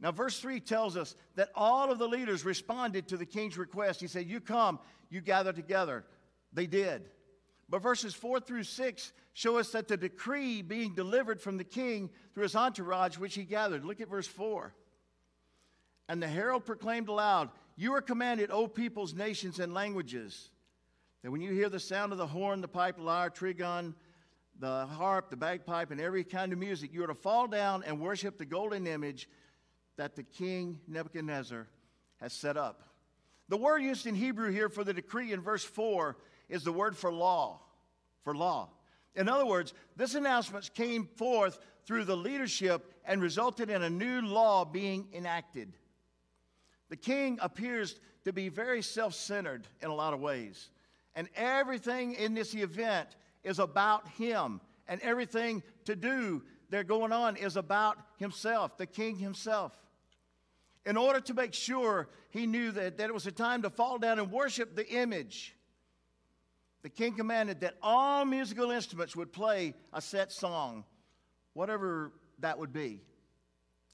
Now, 0.00 0.12
verse 0.12 0.38
3 0.40 0.60
tells 0.60 0.96
us 0.96 1.14
that 1.34 1.50
all 1.54 1.90
of 1.90 1.98
the 1.98 2.08
leaders 2.08 2.44
responded 2.44 3.08
to 3.08 3.16
the 3.16 3.26
king's 3.26 3.58
request. 3.58 4.00
He 4.00 4.06
said, 4.06 4.26
You 4.26 4.40
come, 4.40 4.78
you 5.10 5.20
gather 5.20 5.52
together. 5.52 6.04
They 6.52 6.66
did. 6.66 7.10
But 7.68 7.82
verses 7.82 8.14
4 8.14 8.40
through 8.40 8.64
6 8.64 9.12
show 9.32 9.58
us 9.58 9.70
that 9.72 9.88
the 9.88 9.96
decree 9.96 10.62
being 10.62 10.94
delivered 10.94 11.40
from 11.40 11.56
the 11.56 11.64
king 11.64 12.10
through 12.34 12.44
his 12.44 12.56
entourage, 12.56 13.18
which 13.18 13.34
he 13.34 13.44
gathered. 13.44 13.84
Look 13.84 14.00
at 14.00 14.08
verse 14.08 14.26
4. 14.26 14.72
And 16.08 16.22
the 16.22 16.28
herald 16.28 16.66
proclaimed 16.66 17.08
aloud, 17.08 17.50
You 17.76 17.94
are 17.94 18.02
commanded, 18.02 18.50
O 18.50 18.68
peoples, 18.68 19.14
nations, 19.14 19.58
and 19.58 19.74
languages 19.74 20.50
that 21.22 21.30
when 21.30 21.40
you 21.40 21.52
hear 21.52 21.68
the 21.68 21.80
sound 21.80 22.12
of 22.12 22.18
the 22.18 22.26
horn, 22.26 22.60
the 22.60 22.68
pipe, 22.68 22.96
lyre, 22.98 23.30
trigon, 23.30 23.94
the 24.58 24.86
harp, 24.86 25.30
the 25.30 25.36
bagpipe, 25.36 25.90
and 25.90 26.00
every 26.00 26.24
kind 26.24 26.52
of 26.52 26.58
music, 26.58 26.92
you 26.92 27.02
are 27.04 27.08
to 27.08 27.14
fall 27.14 27.46
down 27.46 27.82
and 27.84 28.00
worship 28.00 28.38
the 28.38 28.44
golden 28.44 28.86
image 28.86 29.28
that 29.96 30.16
the 30.16 30.22
king 30.22 30.80
Nebuchadnezzar 30.88 31.68
has 32.20 32.32
set 32.32 32.56
up. 32.56 32.82
The 33.48 33.56
word 33.56 33.82
used 33.82 34.06
in 34.06 34.14
Hebrew 34.14 34.50
here 34.50 34.68
for 34.68 34.84
the 34.84 34.94
decree 34.94 35.32
in 35.32 35.40
verse 35.40 35.64
4 35.64 36.16
is 36.48 36.64
the 36.64 36.72
word 36.72 36.96
for 36.96 37.12
law. 37.12 37.60
For 38.24 38.34
law. 38.34 38.70
In 39.14 39.28
other 39.28 39.44
words, 39.44 39.74
this 39.96 40.14
announcement 40.14 40.72
came 40.74 41.08
forth 41.16 41.58
through 41.84 42.04
the 42.04 42.16
leadership 42.16 42.94
and 43.04 43.20
resulted 43.20 43.68
in 43.68 43.82
a 43.82 43.90
new 43.90 44.22
law 44.22 44.64
being 44.64 45.08
enacted. 45.12 45.72
The 46.88 46.96
king 46.96 47.38
appears 47.42 47.98
to 48.24 48.32
be 48.32 48.48
very 48.48 48.82
self 48.82 49.14
centered 49.14 49.66
in 49.82 49.90
a 49.90 49.94
lot 49.94 50.14
of 50.14 50.20
ways. 50.20 50.70
And 51.14 51.28
everything 51.36 52.14
in 52.14 52.34
this 52.34 52.54
event 52.54 53.08
is 53.44 53.58
about 53.58 54.08
him. 54.08 54.60
And 54.88 55.00
everything 55.02 55.62
to 55.84 55.96
do 55.96 56.42
they're 56.70 56.84
going 56.84 57.12
on 57.12 57.36
is 57.36 57.56
about 57.56 57.98
himself, 58.16 58.78
the 58.78 58.86
king 58.86 59.16
himself. 59.16 59.76
In 60.86 60.96
order 60.96 61.20
to 61.20 61.34
make 61.34 61.52
sure 61.52 62.08
he 62.30 62.46
knew 62.46 62.72
that, 62.72 62.96
that 62.96 63.10
it 63.10 63.12
was 63.12 63.26
a 63.26 63.32
time 63.32 63.60
to 63.62 63.70
fall 63.70 63.98
down 63.98 64.18
and 64.18 64.32
worship 64.32 64.74
the 64.74 64.88
image, 64.88 65.54
the 66.82 66.88
king 66.88 67.12
commanded 67.12 67.60
that 67.60 67.74
all 67.82 68.24
musical 68.24 68.70
instruments 68.70 69.14
would 69.14 69.34
play 69.34 69.74
a 69.92 70.00
set 70.00 70.32
song, 70.32 70.84
whatever 71.52 72.10
that 72.38 72.58
would 72.58 72.72
be. 72.72 73.02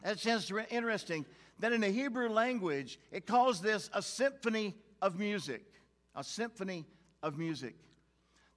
It's 0.05 0.25
interesting 0.25 1.27
that 1.59 1.73
in 1.73 1.81
the 1.81 1.91
Hebrew 1.91 2.29
language, 2.29 3.01
it 3.11 3.27
calls 3.27 3.61
this 3.61 3.91
a 3.93 4.01
symphony 4.01 4.77
of 5.03 5.19
music. 5.19 5.65
A 6.15 6.23
symphony 6.23 6.87
of 7.23 7.39
music. 7.39 7.75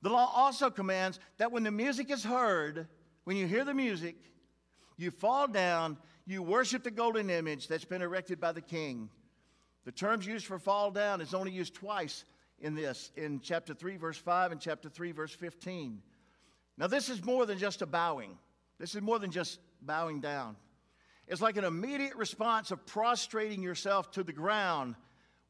The 0.01 0.09
law 0.09 0.31
also 0.33 0.69
commands 0.69 1.19
that 1.37 1.51
when 1.51 1.63
the 1.63 1.71
music 1.71 2.09
is 2.09 2.23
heard, 2.23 2.87
when 3.23 3.37
you 3.37 3.45
hear 3.47 3.63
the 3.63 3.73
music, 3.73 4.15
you 4.97 5.11
fall 5.11 5.47
down, 5.47 5.97
you 6.25 6.41
worship 6.41 6.83
the 6.83 6.91
golden 6.91 7.29
image 7.29 7.67
that's 7.67 7.85
been 7.85 8.01
erected 8.01 8.39
by 8.39 8.51
the 8.51 8.61
king. 8.61 9.09
The 9.85 9.91
terms 9.91 10.25
used 10.25 10.45
for 10.45 10.59
fall 10.59 10.91
down 10.91 11.21
is 11.21 11.33
only 11.33 11.51
used 11.51 11.73
twice 11.73 12.23
in 12.59 12.75
this, 12.75 13.11
in 13.15 13.39
chapter 13.41 13.73
3, 13.73 13.97
verse 13.97 14.17
5, 14.17 14.51
and 14.51 14.61
chapter 14.61 14.89
3, 14.89 15.11
verse 15.11 15.33
15. 15.33 16.01
Now, 16.77 16.87
this 16.87 17.09
is 17.09 17.23
more 17.23 17.45
than 17.45 17.57
just 17.57 17.81
a 17.81 17.85
bowing. 17.85 18.37
This 18.79 18.95
is 18.95 19.01
more 19.01 19.19
than 19.19 19.31
just 19.31 19.59
bowing 19.81 20.19
down. 20.19 20.55
It's 21.27 21.41
like 21.41 21.57
an 21.57 21.63
immediate 21.63 22.15
response 22.15 22.71
of 22.71 22.85
prostrating 22.85 23.61
yourself 23.61 24.11
to 24.11 24.23
the 24.23 24.33
ground 24.33 24.95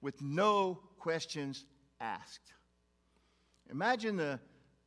with 0.01 0.22
no 0.22 0.80
questions 0.98 1.65
asked. 2.00 2.53
Imagine 3.72 4.18
the, 4.18 4.40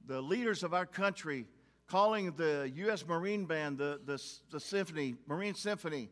the 0.06 0.20
leaders 0.20 0.62
of 0.62 0.74
our 0.74 0.86
country 0.86 1.46
calling 1.86 2.32
the 2.32 2.70
U.S. 2.76 3.06
Marine 3.06 3.46
Band, 3.46 3.78
the, 3.78 4.00
the, 4.04 4.22
the 4.50 4.60
Symphony, 4.60 5.16
Marine 5.26 5.54
Symphony, 5.54 6.10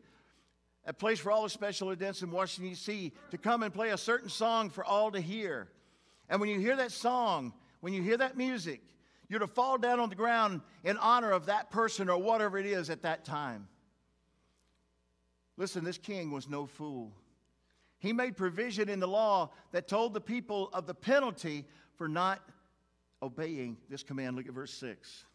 a 0.85 0.93
place 0.93 1.19
for 1.19 1.31
all 1.31 1.43
the 1.43 1.49
special 1.49 1.91
events 1.91 2.21
in 2.21 2.31
Washington, 2.31 2.71
D.C., 2.71 3.11
to 3.31 3.37
come 3.37 3.63
and 3.63 3.73
play 3.73 3.89
a 3.89 3.97
certain 3.97 4.29
song 4.29 4.69
for 4.69 4.83
all 4.83 5.11
to 5.11 5.21
hear. 5.21 5.69
And 6.29 6.41
when 6.41 6.49
you 6.49 6.59
hear 6.59 6.75
that 6.75 6.91
song, 6.91 7.53
when 7.79 7.93
you 7.93 8.01
hear 8.01 8.17
that 8.17 8.37
music, 8.37 8.81
you're 9.29 9.39
to 9.39 9.47
fall 9.47 9.77
down 9.77 9.99
on 9.99 10.09
the 10.09 10.15
ground 10.15 10.61
in 10.83 10.97
honor 10.97 11.31
of 11.31 11.45
that 11.45 11.71
person 11.71 12.09
or 12.09 12.17
whatever 12.17 12.57
it 12.57 12.65
is 12.65 12.89
at 12.89 13.03
that 13.03 13.23
time. 13.23 13.67
Listen, 15.57 15.83
this 15.83 15.97
king 15.97 16.31
was 16.31 16.49
no 16.49 16.65
fool. 16.65 17.13
He 17.99 18.11
made 18.11 18.35
provision 18.35 18.89
in 18.89 18.99
the 18.99 19.07
law 19.07 19.51
that 19.71 19.87
told 19.87 20.13
the 20.13 20.21
people 20.21 20.69
of 20.73 20.87
the 20.87 20.93
penalty 20.93 21.65
for 21.95 22.07
not 22.07 22.41
obeying 23.23 23.77
this 23.89 24.03
command. 24.03 24.35
Look 24.35 24.47
at 24.47 24.53
verse 24.53 24.73
6. 24.73 25.25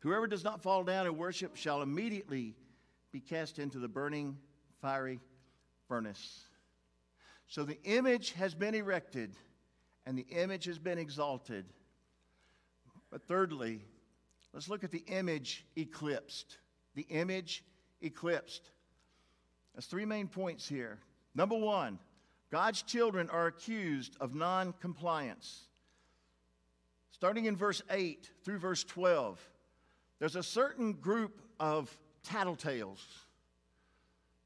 Whoever 0.00 0.26
does 0.26 0.44
not 0.44 0.62
fall 0.62 0.84
down 0.84 1.06
and 1.06 1.16
worship 1.16 1.56
shall 1.56 1.80
immediately 1.80 2.54
be 3.10 3.20
cast 3.20 3.58
into 3.58 3.78
the 3.78 3.88
burning 3.88 4.36
fiery 4.82 5.18
furnace. 5.88 6.44
So 7.46 7.64
the 7.64 7.82
image 7.84 8.32
has 8.32 8.54
been 8.54 8.74
erected 8.74 9.34
and 10.06 10.18
the 10.18 10.26
image 10.30 10.66
has 10.66 10.78
been 10.78 10.98
exalted. 10.98 11.64
But 13.10 13.22
thirdly, 13.22 13.80
let's 14.52 14.68
look 14.68 14.84
at 14.84 14.90
the 14.90 15.04
image 15.06 15.64
eclipsed. 15.76 16.58
The 16.94 17.06
image 17.08 17.64
eclipsed. 18.02 18.70
There's 19.74 19.86
three 19.86 20.04
main 20.04 20.28
points 20.28 20.68
here. 20.68 20.98
Number 21.34 21.56
one, 21.56 21.98
God's 22.50 22.82
children 22.82 23.30
are 23.30 23.46
accused 23.46 24.16
of 24.20 24.34
non 24.34 24.74
compliance. 24.80 25.68
Starting 27.14 27.44
in 27.44 27.54
verse 27.56 27.80
8 27.90 28.28
through 28.42 28.58
verse 28.58 28.82
12, 28.82 29.40
there's 30.18 30.34
a 30.34 30.42
certain 30.42 30.94
group 30.94 31.40
of 31.60 31.96
tattletales. 32.28 32.98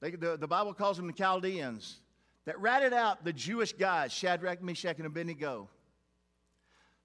They, 0.00 0.10
the, 0.10 0.36
the 0.36 0.46
Bible 0.46 0.74
calls 0.74 0.98
them 0.98 1.06
the 1.06 1.14
Chaldeans 1.14 2.00
that 2.44 2.60
ratted 2.60 2.92
out 2.92 3.24
the 3.24 3.32
Jewish 3.32 3.72
guys, 3.72 4.12
Shadrach, 4.12 4.62
Meshach, 4.62 4.98
and 4.98 5.06
Abednego. 5.06 5.70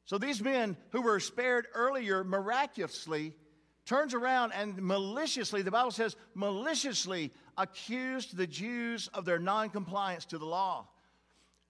So 0.03 0.17
these 0.17 0.41
men 0.41 0.75
who 0.89 1.01
were 1.01 1.21
spared 1.21 1.67
earlier 1.73 2.25
miraculously 2.25 3.33
turns 3.85 4.13
around 4.13 4.51
and 4.51 4.75
maliciously, 4.81 5.61
the 5.61 5.71
Bible 5.71 5.91
says, 5.91 6.17
maliciously 6.33 7.31
accused 7.57 8.35
the 8.35 8.47
Jews 8.47 9.07
of 9.13 9.23
their 9.23 9.39
noncompliance 9.39 10.25
to 10.25 10.37
the 10.37 10.45
law. 10.45 10.89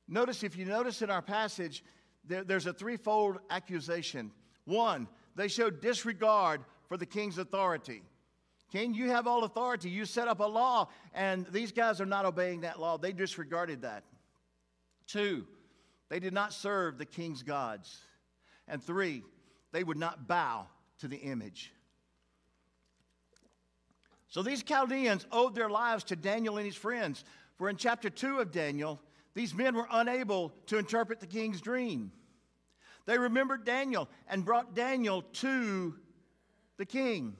Notice, 0.07 0.43
if 0.43 0.57
you 0.57 0.65
notice 0.65 1.03
in 1.03 1.11
our 1.11 1.21
passage, 1.21 1.83
there, 2.25 2.43
there's 2.43 2.67
a 2.67 2.73
threefold 2.73 3.39
accusation. 3.49 4.31
One, 4.65 5.07
they 5.35 5.47
showed 5.47 5.81
disregard 5.81 6.61
for 6.87 6.97
the 6.97 7.05
king's 7.05 7.37
authority. 7.37 8.03
King, 8.71 8.93
you 8.93 9.09
have 9.09 9.27
all 9.27 9.43
authority. 9.43 9.89
You 9.89 10.05
set 10.05 10.27
up 10.27 10.39
a 10.39 10.45
law, 10.45 10.89
and 11.13 11.45
these 11.51 11.71
guys 11.71 12.01
are 12.01 12.05
not 12.05 12.25
obeying 12.25 12.61
that 12.61 12.79
law. 12.79 12.97
They 12.97 13.11
disregarded 13.11 13.83
that. 13.83 14.03
Two, 15.05 15.45
they 16.09 16.19
did 16.19 16.33
not 16.33 16.53
serve 16.53 16.97
the 16.97 17.05
king's 17.05 17.43
gods. 17.43 17.99
And 18.67 18.81
three, 18.81 19.23
they 19.71 19.83
would 19.83 19.97
not 19.97 20.27
bow 20.27 20.67
to 20.99 21.07
the 21.07 21.17
image. 21.17 21.71
So 24.29 24.41
these 24.41 24.63
Chaldeans 24.63 25.27
owed 25.31 25.53
their 25.53 25.69
lives 25.69 26.05
to 26.05 26.15
Daniel 26.15 26.57
and 26.57 26.65
his 26.65 26.75
friends. 26.75 27.23
For 27.57 27.69
in 27.69 27.77
chapter 27.77 28.09
2 28.09 28.39
of 28.39 28.51
Daniel, 28.51 28.99
these 29.33 29.53
men 29.53 29.75
were 29.75 29.87
unable 29.91 30.53
to 30.67 30.77
interpret 30.77 31.19
the 31.19 31.27
king's 31.27 31.61
dream. 31.61 32.11
They 33.05 33.17
remembered 33.17 33.65
Daniel 33.65 34.09
and 34.27 34.45
brought 34.45 34.75
Daniel 34.75 35.21
to 35.21 35.95
the 36.77 36.85
king. 36.85 37.35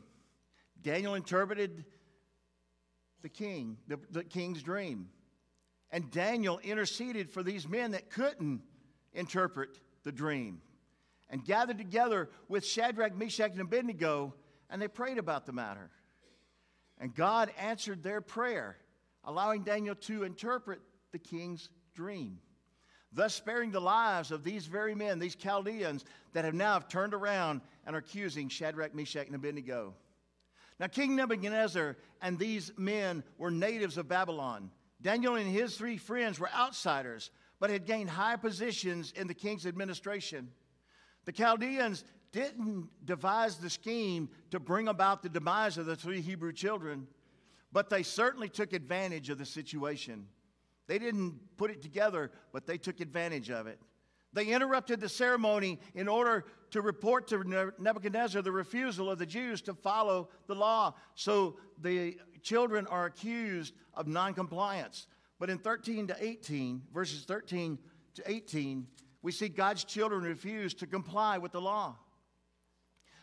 Daniel 0.82 1.16
interpreted 1.16 1.86
the 3.22 3.30
king, 3.30 3.78
the, 3.88 4.00
the 4.12 4.24
king's 4.24 4.62
dream. 4.62 5.10
And 5.92 6.12
Daniel 6.12 6.60
interceded 6.60 7.30
for 7.30 7.44
these 7.44 7.68
men 7.68 7.92
that 7.92 8.10
couldn't 8.10 8.62
interpret 9.14 9.80
the 10.04 10.12
dream 10.12 10.62
and 11.30 11.46
gathered 11.46 11.78
together 11.78 12.30
with 12.50 12.66
Shadrach, 12.66 13.16
Meshach, 13.16 13.52
and 13.52 13.62
Abednego, 13.62 14.34
and 14.70 14.82
they 14.82 14.88
prayed 14.88 15.18
about 15.18 15.46
the 15.46 15.54
matter. 15.54 15.90
And 17.00 17.16
God 17.16 17.52
answered 17.58 18.04
their 18.04 18.22
prayer, 18.22 18.78
allowing 19.24 19.64
Daniel 19.64 19.96
to 19.96 20.24
interpret 20.24 20.80
the 21.12 21.20
king's 21.20 21.70
dream 21.94 22.40
thus 23.14 23.36
sparing 23.36 23.72
the 23.72 23.80
lives 23.80 24.32
of 24.32 24.44
these 24.44 24.66
very 24.66 24.96
men, 24.96 25.20
these 25.20 25.36
Chaldeans, 25.36 26.04
that 26.34 26.46
have 26.46 26.54
now 26.54 26.80
turned 26.80 27.14
around 27.14 27.62
and 27.86 27.96
are 27.96 28.00
accusing 28.00 28.50
Shadrach, 28.50 28.96
Meshach, 28.96 29.28
and 29.28 29.36
Abednego. 29.36 29.94
Now, 30.80 30.88
King 30.88 31.16
Nebuchadnezzar 31.16 31.96
and 32.22 32.40
these 32.40 32.72
men 32.78 33.24
were 33.38 33.52
natives 33.52 33.98
of 33.98 34.08
Babylon. 34.08 34.72
Daniel 35.02 35.36
and 35.36 35.50
his 35.50 35.78
three 35.78 35.98
friends 35.98 36.40
were 36.40 36.50
outsiders, 36.52 37.30
but 37.60 37.70
had 37.70 37.86
gained 37.86 38.10
high 38.10 38.36
positions 38.36 39.14
in 39.16 39.28
the 39.28 39.34
king's 39.34 39.66
administration. 39.66 40.50
The 41.26 41.32
Chaldeans 41.32 42.04
didn't 42.32 42.90
devise 43.06 43.58
the 43.58 43.70
scheme 43.70 44.30
to 44.50 44.60
bring 44.60 44.88
about 44.88 45.22
the 45.22 45.30
demise 45.30 45.78
of 45.78 45.86
the 45.86 45.96
three 45.96 46.22
Hebrew 46.22 46.52
children, 46.52 47.08
but 47.72 47.90
they 47.90 48.02
certainly 48.02 48.50
took 48.50 48.74
advantage 48.74 49.30
of 49.30 49.38
the 49.38 49.46
situation. 49.46 50.28
They 50.88 51.00
didn't 51.00 51.40
put 51.58 51.72
it 51.72 51.82
together, 51.82 52.32
but 52.52 52.68
they 52.68 52.78
took 52.78 53.00
advantage 53.00 53.50
of 53.50 53.68
it. 53.68 53.80
They 54.34 54.48
interrupted 54.48 55.00
the 55.00 55.10
ceremony 55.10 55.80
in 55.94 56.08
order 56.08 56.46
to 56.72 56.82
report 56.82 57.28
to 57.28 57.72
Nebuchadnezzar 57.78 58.42
the 58.42 58.52
refusal 58.52 59.12
of 59.12 59.20
the 59.20 59.26
Jews 59.26 59.62
to 59.64 59.76
follow 59.76 60.30
the 60.48 60.56
law. 60.56 60.96
So 61.14 61.58
the 61.80 62.18
children 62.42 62.88
are 62.88 63.06
accused 63.06 63.76
of 63.94 64.08
noncompliance. 64.08 65.08
But 65.40 65.50
in 65.52 65.60
13 65.60 66.08
to 66.08 66.18
18, 66.20 66.82
verses 66.94 67.26
13 67.26 67.78
to 68.16 68.24
18, 68.30 68.88
we 69.22 69.32
see 69.32 69.50
God's 69.50 69.84
children 69.84 70.24
refuse 70.24 70.74
to 70.76 70.88
comply 70.88 71.38
with 71.38 71.52
the 71.52 71.62
law. 71.62 71.96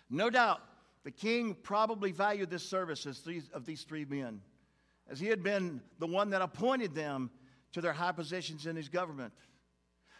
No 0.09 0.31
doubt, 0.31 0.61
the 1.02 1.11
king 1.11 1.57
probably 1.62 2.12
valued 2.12 2.50
this 2.50 2.69
service 2.69 3.05
of 3.52 3.67
these 3.67 3.83
three 3.83 4.05
men, 4.05 4.43
as 5.11 5.19
he 5.19 5.26
had 5.26 5.43
been 5.43 5.81
the 5.99 6.07
one 6.07 6.31
that 6.31 6.43
appointed 6.43 6.95
them 6.95 7.31
to 7.73 7.81
their 7.81 7.93
high 7.93 8.12
positions 8.12 8.67
in 8.67 8.77
his 8.77 8.89
government. 8.89 9.33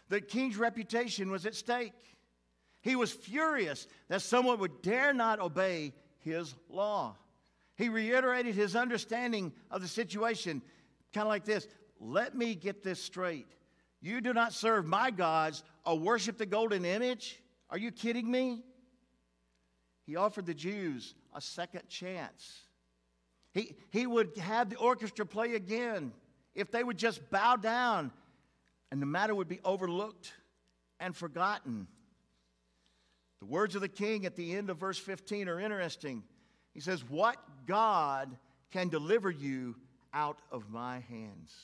The 0.09 0.21
king's 0.21 0.57
reputation 0.57 1.31
was 1.31 1.45
at 1.45 1.55
stake. 1.55 1.93
He 2.81 2.95
was 2.95 3.11
furious 3.11 3.87
that 4.09 4.21
someone 4.21 4.59
would 4.59 4.81
dare 4.81 5.13
not 5.13 5.39
obey 5.39 5.93
his 6.19 6.53
law. 6.69 7.15
He 7.75 7.89
reiterated 7.89 8.55
his 8.55 8.75
understanding 8.75 9.53
of 9.69 9.81
the 9.81 9.87
situation, 9.87 10.61
kind 11.13 11.25
of 11.25 11.29
like 11.29 11.45
this 11.45 11.67
Let 11.99 12.35
me 12.35 12.55
get 12.55 12.83
this 12.83 13.01
straight. 13.01 13.47
You 14.01 14.19
do 14.19 14.33
not 14.33 14.53
serve 14.53 14.85
my 14.85 15.11
gods 15.11 15.63
or 15.85 15.97
worship 15.97 16.37
the 16.37 16.45
golden 16.45 16.85
image? 16.85 17.39
Are 17.69 17.77
you 17.77 17.91
kidding 17.91 18.29
me? 18.29 18.63
He 20.05 20.15
offered 20.15 20.47
the 20.47 20.53
Jews 20.53 21.13
a 21.33 21.39
second 21.39 21.87
chance. 21.87 22.61
He, 23.53 23.75
he 23.91 24.07
would 24.07 24.37
have 24.37 24.69
the 24.69 24.77
orchestra 24.77 25.25
play 25.25 25.55
again 25.55 26.13
if 26.55 26.71
they 26.71 26.83
would 26.83 26.97
just 26.97 27.29
bow 27.29 27.55
down 27.55 28.11
and 28.91 29.01
the 29.01 29.05
matter 29.05 29.33
would 29.33 29.47
be 29.47 29.59
overlooked 29.63 30.33
and 30.99 31.15
forgotten. 31.15 31.87
The 33.39 33.45
words 33.45 33.75
of 33.75 33.81
the 33.81 33.89
king 33.89 34.25
at 34.25 34.35
the 34.35 34.55
end 34.55 34.69
of 34.69 34.77
verse 34.77 34.99
15 34.99 35.47
are 35.47 35.59
interesting. 35.59 36.23
He 36.73 36.79
says, 36.79 37.03
What 37.07 37.37
God 37.65 38.37
can 38.71 38.89
deliver 38.89 39.31
you 39.31 39.75
out 40.13 40.39
of 40.51 40.69
my 40.69 40.99
hands? 40.99 41.55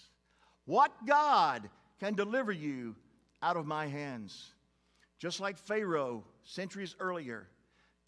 What 0.65 0.91
God 1.05 1.69
can 1.99 2.15
deliver 2.15 2.51
you 2.51 2.95
out 3.41 3.57
of 3.57 3.65
my 3.65 3.87
hands? 3.87 4.53
Just 5.19 5.39
like 5.39 5.57
Pharaoh 5.57 6.23
centuries 6.43 6.95
earlier, 6.99 7.47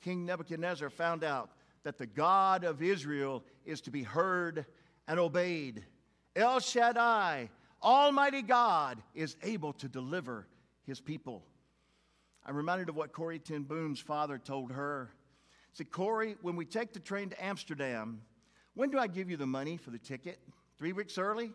King 0.02 0.26
Nebuchadnezzar 0.26 0.90
found 0.90 1.24
out 1.24 1.52
that 1.84 1.98
the 1.98 2.06
God 2.06 2.64
of 2.64 2.82
Israel 2.82 3.44
is 3.66 3.82
to 3.82 3.92
be 3.92 4.04
heard 4.04 4.66
and 5.08 5.20
obeyed. 5.20 5.84
El 6.36 6.60
Shaddai, 6.60 7.50
Almighty 7.82 8.42
God, 8.42 9.02
is 9.14 9.36
able 9.44 9.74
to 9.74 9.88
deliver 9.88 10.48
his 10.86 11.00
people. 11.00 11.44
I'm 12.46 12.56
reminded 12.56 12.90
of 12.90 12.96
what 12.96 13.12
Corrie 13.12 13.40
ten 13.40 13.64
Boom's 13.64 14.00
father 14.00 14.38
told 14.38 14.72
her. 14.72 15.12
He 15.72 15.78
said, 15.78 15.92
Corrie, 15.92 16.36
when 16.42 16.56
we 16.56 16.66
take 16.66 16.94
the 16.94 17.00
train 17.00 17.30
to 17.30 17.44
Amsterdam, 17.44 18.22
when 18.74 18.90
do 18.90 18.98
I 18.98 19.08
give 19.08 19.30
you 19.30 19.38
the 19.38 19.46
money 19.46 19.78
for 19.78 19.92
the 19.92 19.98
ticket? 19.98 20.40
Three 20.78 20.94
weeks 20.94 21.18
early? 21.18 21.52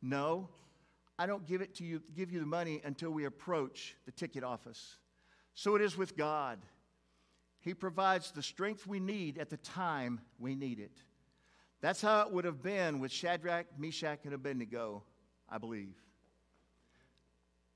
No. 0.00 0.48
I 1.18 1.26
don't 1.26 1.46
give 1.46 1.60
it 1.60 1.74
to 1.76 1.84
you, 1.84 2.00
give 2.14 2.30
you 2.30 2.38
the 2.38 2.46
money 2.46 2.80
until 2.84 3.10
we 3.10 3.24
approach 3.24 3.96
the 4.06 4.12
ticket 4.12 4.44
office. 4.44 4.96
So 5.54 5.74
it 5.74 5.82
is 5.82 5.98
with 5.98 6.16
God. 6.16 6.60
He 7.60 7.74
provides 7.74 8.30
the 8.30 8.42
strength 8.42 8.86
we 8.86 9.00
need 9.00 9.36
at 9.38 9.50
the 9.50 9.56
time 9.56 10.20
we 10.38 10.54
need 10.54 10.78
it. 10.78 11.02
That's 11.80 12.02
how 12.02 12.22
it 12.22 12.32
would 12.32 12.44
have 12.44 12.62
been 12.62 12.98
with 12.98 13.12
Shadrach, 13.12 13.66
Meshach, 13.78 14.20
and 14.24 14.34
Abednego, 14.34 15.04
I 15.48 15.58
believe. 15.58 15.94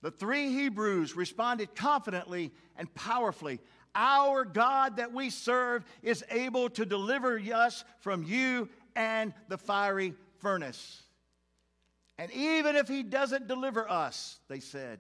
The 0.03 0.11
three 0.11 0.49
Hebrews 0.49 1.17
responded 1.17 1.75
confidently 1.77 2.53
and 2.77 2.93
powerfully. 2.95 3.61
Our 3.95 4.45
God 4.45 4.97
that 4.97 5.13
we 5.13 5.31
serve 5.31 5.85
is 6.03 6.25
able 6.31 6.71
to 6.71 6.85
deliver 6.85 7.39
us 7.39 7.85
from 8.01 8.25
you 8.25 8.69
and 8.97 9.33
the 9.49 9.59
fiery 9.59 10.15
furnace. 10.41 11.03
And 12.19 12.33
even 12.33 12.75
if 12.75 12.89
he 12.89 13.03
doesn't 13.03 13.47
deliver 13.47 13.89
us, 13.89 14.41
they 14.49 14.61
said, 14.61 14.99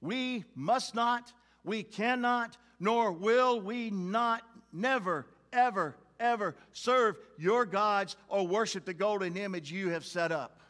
we 0.00 0.44
must 0.54 0.94
not, 0.94 1.32
we 1.64 1.82
cannot, 1.82 2.56
nor 2.80 3.12
will 3.12 3.60
we 3.60 3.90
not, 3.90 4.42
never, 4.72 5.26
ever, 5.52 5.96
ever 6.20 6.54
serve 6.72 7.16
your 7.38 7.64
gods 7.64 8.16
or 8.28 8.46
worship 8.46 8.84
the 8.84 8.94
golden 8.94 9.36
image 9.36 9.72
you 9.72 9.88
have 9.88 10.04
set 10.04 10.30
up. 10.30 10.60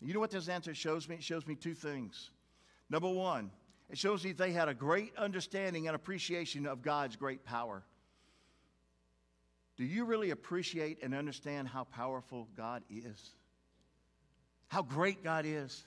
You 0.00 0.12
know 0.14 0.20
what 0.20 0.32
this 0.32 0.48
answer 0.48 0.74
shows 0.74 1.08
me? 1.08 1.16
It 1.16 1.22
shows 1.22 1.46
me 1.46 1.54
two 1.54 1.74
things. 1.74 2.30
Number 2.90 3.08
one, 3.08 3.50
it 3.88 3.98
shows 3.98 4.24
me 4.24 4.32
they 4.32 4.52
had 4.52 4.68
a 4.68 4.74
great 4.74 5.16
understanding 5.16 5.86
and 5.86 5.94
appreciation 5.94 6.66
of 6.66 6.82
God's 6.82 7.14
great 7.14 7.44
power. 7.44 7.84
Do 9.76 9.84
you 9.84 10.04
really 10.04 10.30
appreciate 10.30 11.02
and 11.02 11.14
understand 11.14 11.68
how 11.68 11.84
powerful 11.84 12.48
God 12.56 12.82
is? 12.90 13.34
How 14.68 14.82
great 14.82 15.22
God 15.22 15.44
is? 15.46 15.84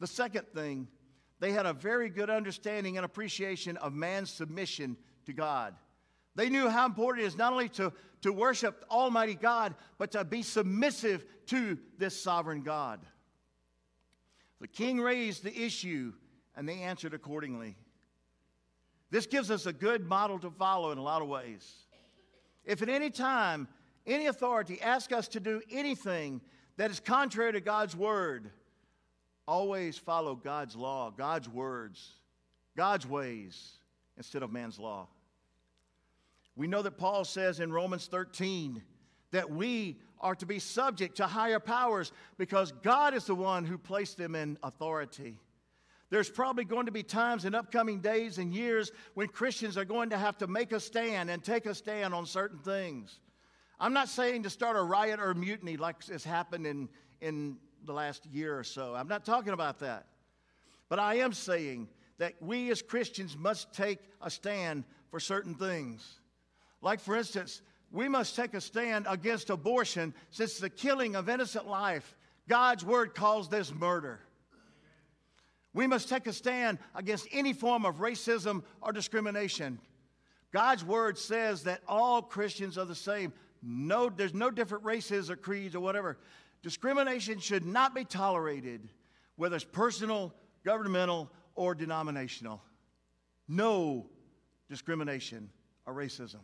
The 0.00 0.06
second 0.06 0.46
thing, 0.54 0.88
they 1.40 1.52
had 1.52 1.66
a 1.66 1.72
very 1.72 2.08
good 2.08 2.30
understanding 2.30 2.96
and 2.96 3.04
appreciation 3.04 3.76
of 3.78 3.92
man's 3.92 4.30
submission 4.30 4.96
to 5.26 5.32
God. 5.32 5.74
They 6.34 6.48
knew 6.48 6.68
how 6.68 6.86
important 6.86 7.24
it 7.24 7.28
is 7.28 7.36
not 7.36 7.52
only 7.52 7.68
to, 7.70 7.92
to 8.22 8.32
worship 8.32 8.84
Almighty 8.90 9.34
God, 9.34 9.74
but 9.98 10.12
to 10.12 10.24
be 10.24 10.42
submissive 10.42 11.24
to 11.46 11.78
this 11.98 12.20
sovereign 12.20 12.62
God. 12.62 13.00
The 14.60 14.68
king 14.68 15.00
raised 15.00 15.42
the 15.42 15.54
issue 15.54 16.12
and 16.56 16.68
they 16.68 16.80
answered 16.80 17.14
accordingly. 17.14 17.76
This 19.10 19.26
gives 19.26 19.50
us 19.50 19.66
a 19.66 19.72
good 19.72 20.06
model 20.06 20.38
to 20.38 20.50
follow 20.50 20.92
in 20.92 20.98
a 20.98 21.02
lot 21.02 21.20
of 21.20 21.28
ways. 21.28 21.70
If 22.64 22.80
at 22.80 22.88
any 22.88 23.10
time 23.10 23.68
any 24.06 24.26
authority 24.26 24.80
asks 24.80 25.12
us 25.12 25.28
to 25.28 25.40
do 25.40 25.60
anything 25.70 26.40
that 26.76 26.90
is 26.90 27.00
contrary 27.00 27.52
to 27.52 27.60
God's 27.60 27.94
word, 27.94 28.50
always 29.46 29.98
follow 29.98 30.34
God's 30.34 30.76
law, 30.76 31.10
God's 31.10 31.48
words, 31.48 32.12
God's 32.76 33.06
ways 33.06 33.72
instead 34.16 34.42
of 34.42 34.52
man's 34.52 34.78
law. 34.78 35.08
We 36.56 36.66
know 36.66 36.82
that 36.82 36.98
Paul 36.98 37.24
says 37.24 37.60
in 37.60 37.72
Romans 37.72 38.06
13 38.06 38.82
that 39.30 39.50
we 39.50 39.98
are 40.20 40.34
to 40.36 40.46
be 40.46 40.58
subject 40.58 41.16
to 41.16 41.26
higher 41.26 41.58
powers 41.58 42.12
because 42.38 42.72
God 42.82 43.14
is 43.14 43.24
the 43.24 43.34
one 43.34 43.64
who 43.64 43.78
placed 43.78 44.16
them 44.16 44.34
in 44.34 44.58
authority. 44.62 45.36
There's 46.10 46.28
probably 46.28 46.64
going 46.64 46.86
to 46.86 46.92
be 46.92 47.02
times 47.02 47.46
in 47.46 47.54
upcoming 47.54 48.00
days 48.00 48.36
and 48.36 48.52
years 48.52 48.92
when 49.14 49.28
Christians 49.28 49.78
are 49.78 49.84
going 49.84 50.10
to 50.10 50.18
have 50.18 50.36
to 50.38 50.46
make 50.46 50.72
a 50.72 50.78
stand 50.78 51.30
and 51.30 51.42
take 51.42 51.64
a 51.64 51.74
stand 51.74 52.12
on 52.12 52.26
certain 52.26 52.58
things. 52.58 53.18
I'm 53.80 53.94
not 53.94 54.08
saying 54.08 54.42
to 54.42 54.50
start 54.50 54.76
a 54.76 54.82
riot 54.82 55.18
or 55.18 55.30
a 55.30 55.34
mutiny 55.34 55.76
like 55.76 56.06
has 56.08 56.22
happened 56.22 56.66
in, 56.66 56.88
in 57.20 57.56
the 57.84 57.92
last 57.92 58.26
year 58.26 58.56
or 58.56 58.62
so. 58.62 58.94
I'm 58.94 59.08
not 59.08 59.24
talking 59.24 59.54
about 59.54 59.78
that. 59.80 60.06
But 60.88 60.98
I 60.98 61.16
am 61.16 61.32
saying 61.32 61.88
that 62.18 62.34
we 62.40 62.70
as 62.70 62.82
Christians 62.82 63.36
must 63.36 63.72
take 63.72 63.98
a 64.20 64.30
stand 64.30 64.84
for 65.10 65.18
certain 65.18 65.54
things. 65.54 66.20
Like, 66.82 67.00
for 67.00 67.16
instance, 67.16 67.62
we 67.90 68.08
must 68.08 68.34
take 68.36 68.54
a 68.54 68.60
stand 68.60 69.06
against 69.08 69.50
abortion 69.50 70.12
since 70.30 70.58
the 70.58 70.68
killing 70.68 71.14
of 71.14 71.28
innocent 71.28 71.68
life, 71.68 72.16
God's 72.48 72.84
word 72.84 73.14
calls 73.14 73.48
this 73.48 73.72
murder. 73.72 74.20
We 75.74 75.86
must 75.86 76.08
take 76.08 76.26
a 76.26 76.32
stand 76.32 76.78
against 76.94 77.28
any 77.32 77.52
form 77.52 77.86
of 77.86 77.96
racism 77.96 78.62
or 78.82 78.92
discrimination. 78.92 79.78
God's 80.52 80.84
word 80.84 81.16
says 81.16 81.62
that 81.62 81.80
all 81.88 82.20
Christians 82.20 82.76
are 82.76 82.84
the 82.84 82.94
same. 82.94 83.32
No, 83.62 84.10
there's 84.10 84.34
no 84.34 84.50
different 84.50 84.84
races 84.84 85.30
or 85.30 85.36
creeds 85.36 85.74
or 85.74 85.80
whatever. 85.80 86.18
Discrimination 86.62 87.38
should 87.38 87.64
not 87.64 87.94
be 87.94 88.04
tolerated, 88.04 88.88
whether 89.36 89.56
it's 89.56 89.64
personal, 89.64 90.34
governmental, 90.64 91.30
or 91.54 91.74
denominational. 91.74 92.62
No 93.48 94.06
discrimination 94.68 95.48
or 95.86 95.94
racism. 95.94 96.40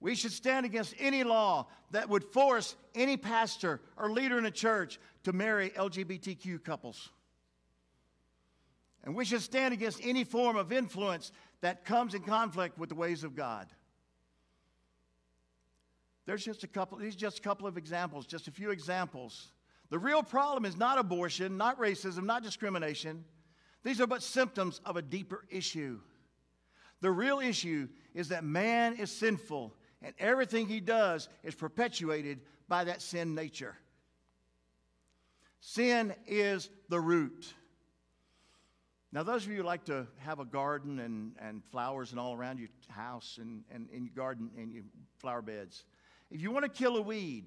We 0.00 0.14
should 0.14 0.32
stand 0.32 0.66
against 0.66 0.94
any 0.98 1.24
law 1.24 1.68
that 1.92 2.08
would 2.08 2.24
force 2.24 2.76
any 2.94 3.16
pastor 3.16 3.80
or 3.96 4.10
leader 4.10 4.38
in 4.38 4.46
a 4.46 4.50
church 4.50 4.98
to 5.24 5.32
marry 5.32 5.70
LGBTQ 5.70 6.62
couples. 6.62 7.10
And 9.04 9.14
we 9.14 9.24
should 9.24 9.42
stand 9.42 9.74
against 9.74 10.00
any 10.02 10.24
form 10.24 10.56
of 10.56 10.72
influence 10.72 11.32
that 11.60 11.84
comes 11.84 12.14
in 12.14 12.22
conflict 12.22 12.78
with 12.78 12.88
the 12.88 12.94
ways 12.94 13.24
of 13.24 13.34
God. 13.34 13.68
There's 16.26 16.44
just 16.44 16.64
a 16.64 16.66
couple, 16.66 16.98
these 16.98 17.16
just 17.16 17.38
a 17.38 17.42
couple 17.42 17.66
of 17.66 17.76
examples, 17.76 18.26
just 18.26 18.48
a 18.48 18.50
few 18.50 18.70
examples. 18.70 19.48
The 19.90 19.98
real 19.98 20.22
problem 20.22 20.64
is 20.64 20.76
not 20.76 20.98
abortion, 20.98 21.56
not 21.56 21.78
racism, 21.78 22.24
not 22.24 22.42
discrimination. 22.42 23.24
These 23.82 24.00
are 24.00 24.06
but 24.06 24.22
symptoms 24.22 24.80
of 24.86 24.96
a 24.96 25.02
deeper 25.02 25.44
issue. 25.50 26.00
The 27.00 27.10
real 27.10 27.40
issue 27.40 27.88
is 28.14 28.28
that 28.28 28.44
man 28.44 28.96
is 28.96 29.10
sinful 29.10 29.74
and 30.04 30.14
everything 30.18 30.68
he 30.68 30.80
does 30.80 31.28
is 31.42 31.54
perpetuated 31.54 32.40
by 32.68 32.84
that 32.84 33.00
sin 33.00 33.34
nature. 33.34 33.74
Sin 35.60 36.14
is 36.26 36.68
the 36.90 37.00
root. 37.00 37.52
Now, 39.12 39.22
those 39.22 39.46
of 39.46 39.50
you 39.50 39.58
who 39.58 39.62
like 39.62 39.84
to 39.86 40.06
have 40.18 40.40
a 40.40 40.44
garden 40.44 40.98
and, 40.98 41.32
and 41.40 41.64
flowers 41.70 42.10
and 42.10 42.20
all 42.20 42.34
around 42.34 42.58
your 42.58 42.68
house 42.88 43.38
and, 43.40 43.62
and 43.72 43.88
in 43.90 44.04
your 44.04 44.12
garden 44.14 44.50
and 44.58 44.72
your 44.72 44.82
flower 45.18 45.40
beds, 45.40 45.84
if 46.30 46.42
you 46.42 46.50
want 46.50 46.64
to 46.64 46.68
kill 46.68 46.96
a 46.96 47.02
weed, 47.02 47.46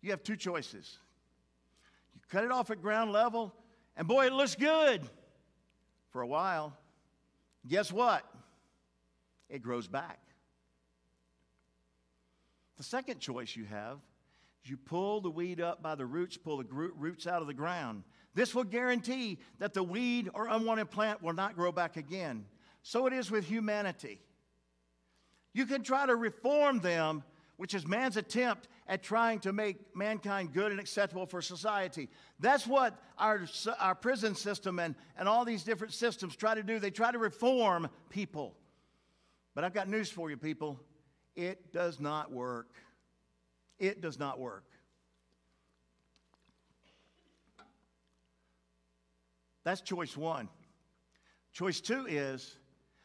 you 0.00 0.10
have 0.12 0.22
two 0.22 0.36
choices. 0.36 0.96
You 2.14 2.20
cut 2.30 2.44
it 2.44 2.50
off 2.50 2.70
at 2.70 2.80
ground 2.80 3.12
level, 3.12 3.52
and 3.96 4.08
boy, 4.08 4.26
it 4.26 4.32
looks 4.32 4.54
good 4.54 5.02
for 6.10 6.22
a 6.22 6.26
while. 6.26 6.72
Guess 7.68 7.92
what? 7.92 8.24
It 9.50 9.62
grows 9.62 9.88
back. 9.88 10.20
The 12.76 12.82
second 12.82 13.20
choice 13.20 13.54
you 13.54 13.64
have 13.64 13.98
is 14.64 14.70
you 14.70 14.76
pull 14.76 15.20
the 15.20 15.30
weed 15.30 15.60
up 15.60 15.82
by 15.82 15.94
the 15.94 16.06
roots, 16.06 16.36
pull 16.36 16.58
the 16.58 16.64
roots 16.64 17.26
out 17.26 17.40
of 17.40 17.46
the 17.46 17.54
ground. 17.54 18.04
This 18.34 18.54
will 18.54 18.64
guarantee 18.64 19.38
that 19.58 19.74
the 19.74 19.82
weed 19.82 20.30
or 20.34 20.48
unwanted 20.48 20.90
plant 20.90 21.22
will 21.22 21.34
not 21.34 21.54
grow 21.54 21.70
back 21.70 21.96
again. 21.96 22.46
So 22.82 23.06
it 23.06 23.12
is 23.12 23.30
with 23.30 23.44
humanity. 23.44 24.20
You 25.52 25.66
can 25.66 25.82
try 25.82 26.06
to 26.06 26.16
reform 26.16 26.80
them, 26.80 27.22
which 27.56 27.74
is 27.74 27.86
man's 27.86 28.16
attempt 28.16 28.68
at 28.88 29.02
trying 29.02 29.38
to 29.40 29.52
make 29.52 29.94
mankind 29.94 30.52
good 30.52 30.72
and 30.72 30.80
acceptable 30.80 31.26
for 31.26 31.42
society. 31.42 32.08
That's 32.40 32.66
what 32.66 32.98
our, 33.18 33.46
our 33.78 33.94
prison 33.94 34.34
system 34.34 34.78
and, 34.78 34.94
and 35.16 35.28
all 35.28 35.44
these 35.44 35.62
different 35.62 35.92
systems 35.92 36.34
try 36.34 36.54
to 36.54 36.62
do. 36.62 36.78
They 36.78 36.90
try 36.90 37.12
to 37.12 37.18
reform 37.18 37.88
people. 38.08 38.56
But 39.54 39.64
I've 39.64 39.74
got 39.74 39.88
news 39.88 40.10
for 40.10 40.30
you, 40.30 40.36
people. 40.36 40.80
It 41.34 41.72
does 41.72 42.00
not 42.00 42.30
work. 42.30 42.74
It 43.78 44.00
does 44.00 44.18
not 44.18 44.38
work. 44.38 44.64
That's 49.64 49.80
choice 49.80 50.16
one. 50.16 50.48
Choice 51.52 51.80
two 51.80 52.06
is 52.06 52.56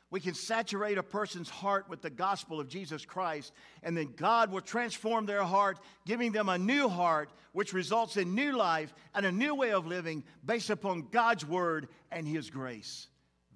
we 0.10 0.20
can 0.22 0.34
saturate 0.34 0.98
a 0.98 1.04
person's 1.04 1.50
heart 1.50 1.90
with 1.90 2.02
the 2.02 2.10
gospel 2.10 2.60
of 2.60 2.70
Jesus 2.70 3.06
Christ, 3.06 3.52
and 3.84 3.96
then 3.96 4.14
God 4.16 4.52
will 4.52 4.62
transform 4.62 5.26
their 5.26 5.44
heart, 5.44 5.80
giving 6.06 6.32
them 6.32 6.48
a 6.48 6.58
new 6.58 6.88
heart, 6.88 7.30
which 7.52 7.74
results 7.74 8.16
in 8.16 8.34
new 8.34 8.56
life 8.56 8.94
and 9.14 9.26
a 9.26 9.32
new 9.32 9.54
way 9.54 9.72
of 9.72 9.86
living 9.86 10.24
based 10.46 10.70
upon 10.70 11.10
God's 11.12 11.46
word 11.46 11.90
and 12.10 12.26
His 12.26 12.50
grace. 12.50 13.10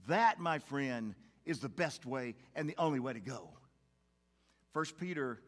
That, 0.08 0.40
my 0.40 0.60
friend, 0.60 1.16
is 1.46 1.60
the 1.60 1.70
best 1.70 2.06
way 2.06 2.36
and 2.54 2.68
the 2.68 2.76
only 2.78 3.00
way 3.00 3.14
to 3.14 3.20
go. 3.20 3.52
1 4.74 4.86
Peter 5.00 5.42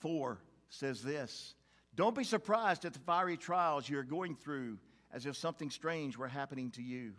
4 0.00 0.38
says 0.68 1.02
this 1.02 1.54
Don't 1.94 2.14
be 2.14 2.24
surprised 2.24 2.84
at 2.84 2.92
the 2.92 2.98
fiery 3.00 3.36
trials 3.36 3.88
you're 3.88 4.02
going 4.02 4.36
through 4.36 4.78
as 5.12 5.26
if 5.26 5.36
something 5.36 5.70
strange 5.70 6.16
were 6.16 6.28
happening 6.28 6.70
to 6.72 6.82
you. 6.82 7.12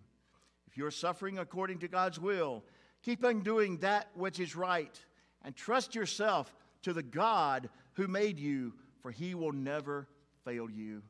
If 0.67 0.77
you're 0.77 0.91
suffering 0.91 1.39
according 1.39 1.79
to 1.79 1.87
God's 1.87 2.19
will, 2.19 2.63
Keep 3.03 3.25
on 3.25 3.39
doing 3.41 3.77
that 3.77 4.09
which 4.13 4.39
is 4.39 4.55
right 4.55 4.99
and 5.43 5.55
trust 5.55 5.95
yourself 5.95 6.53
to 6.83 6.93
the 6.93 7.03
God 7.03 7.69
who 7.93 8.07
made 8.07 8.39
you, 8.39 8.73
for 9.01 9.11
he 9.11 9.33
will 9.33 9.51
never 9.51 10.07
fail 10.45 10.69
you. 10.69 11.01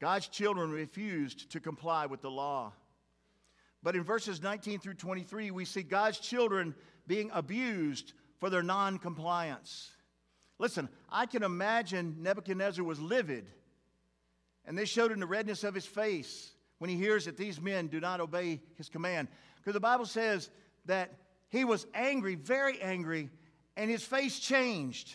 God's 0.00 0.26
children 0.26 0.72
refused 0.72 1.50
to 1.52 1.60
comply 1.60 2.06
with 2.06 2.22
the 2.22 2.30
law. 2.30 2.72
But 3.84 3.94
in 3.94 4.02
verses 4.02 4.42
19 4.42 4.80
through 4.80 4.94
23, 4.94 5.52
we 5.52 5.64
see 5.64 5.82
God's 5.82 6.18
children 6.18 6.74
being 7.06 7.30
abused 7.32 8.12
for 8.42 8.50
their 8.50 8.64
non 8.64 8.98
compliance. 8.98 9.92
Listen, 10.58 10.88
I 11.08 11.26
can 11.26 11.44
imagine 11.44 12.16
Nebuchadnezzar 12.22 12.84
was 12.84 12.98
livid, 12.98 13.46
and 14.64 14.76
this 14.76 14.88
showed 14.88 15.12
in 15.12 15.20
the 15.20 15.28
redness 15.28 15.62
of 15.62 15.76
his 15.76 15.86
face 15.86 16.50
when 16.78 16.90
he 16.90 16.96
hears 16.96 17.26
that 17.26 17.36
these 17.36 17.60
men 17.60 17.86
do 17.86 18.00
not 18.00 18.18
obey 18.18 18.60
his 18.76 18.88
command. 18.88 19.28
Because 19.58 19.74
the 19.74 19.80
Bible 19.80 20.06
says 20.06 20.50
that 20.86 21.12
he 21.50 21.64
was 21.64 21.86
angry, 21.94 22.34
very 22.34 22.82
angry, 22.82 23.30
and 23.76 23.88
his 23.88 24.02
face 24.02 24.40
changed. 24.40 25.14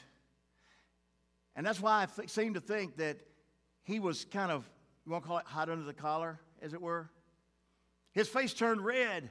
And 1.53 1.65
that's 1.65 1.81
why 1.81 2.03
I 2.03 2.05
th- 2.05 2.29
seem 2.29 2.53
to 2.53 2.61
think 2.61 2.95
that 2.95 3.17
he 3.83 3.99
was 3.99 4.23
kind 4.23 4.53
of, 4.53 4.69
you 5.05 5.11
want 5.11 5.25
to 5.25 5.27
call 5.27 5.39
it 5.39 5.45
hot 5.45 5.69
under 5.69 5.83
the 5.83 5.93
collar, 5.93 6.39
as 6.61 6.73
it 6.73 6.81
were? 6.81 7.09
His 8.13 8.29
face 8.29 8.53
turned 8.53 8.85
red. 8.85 9.29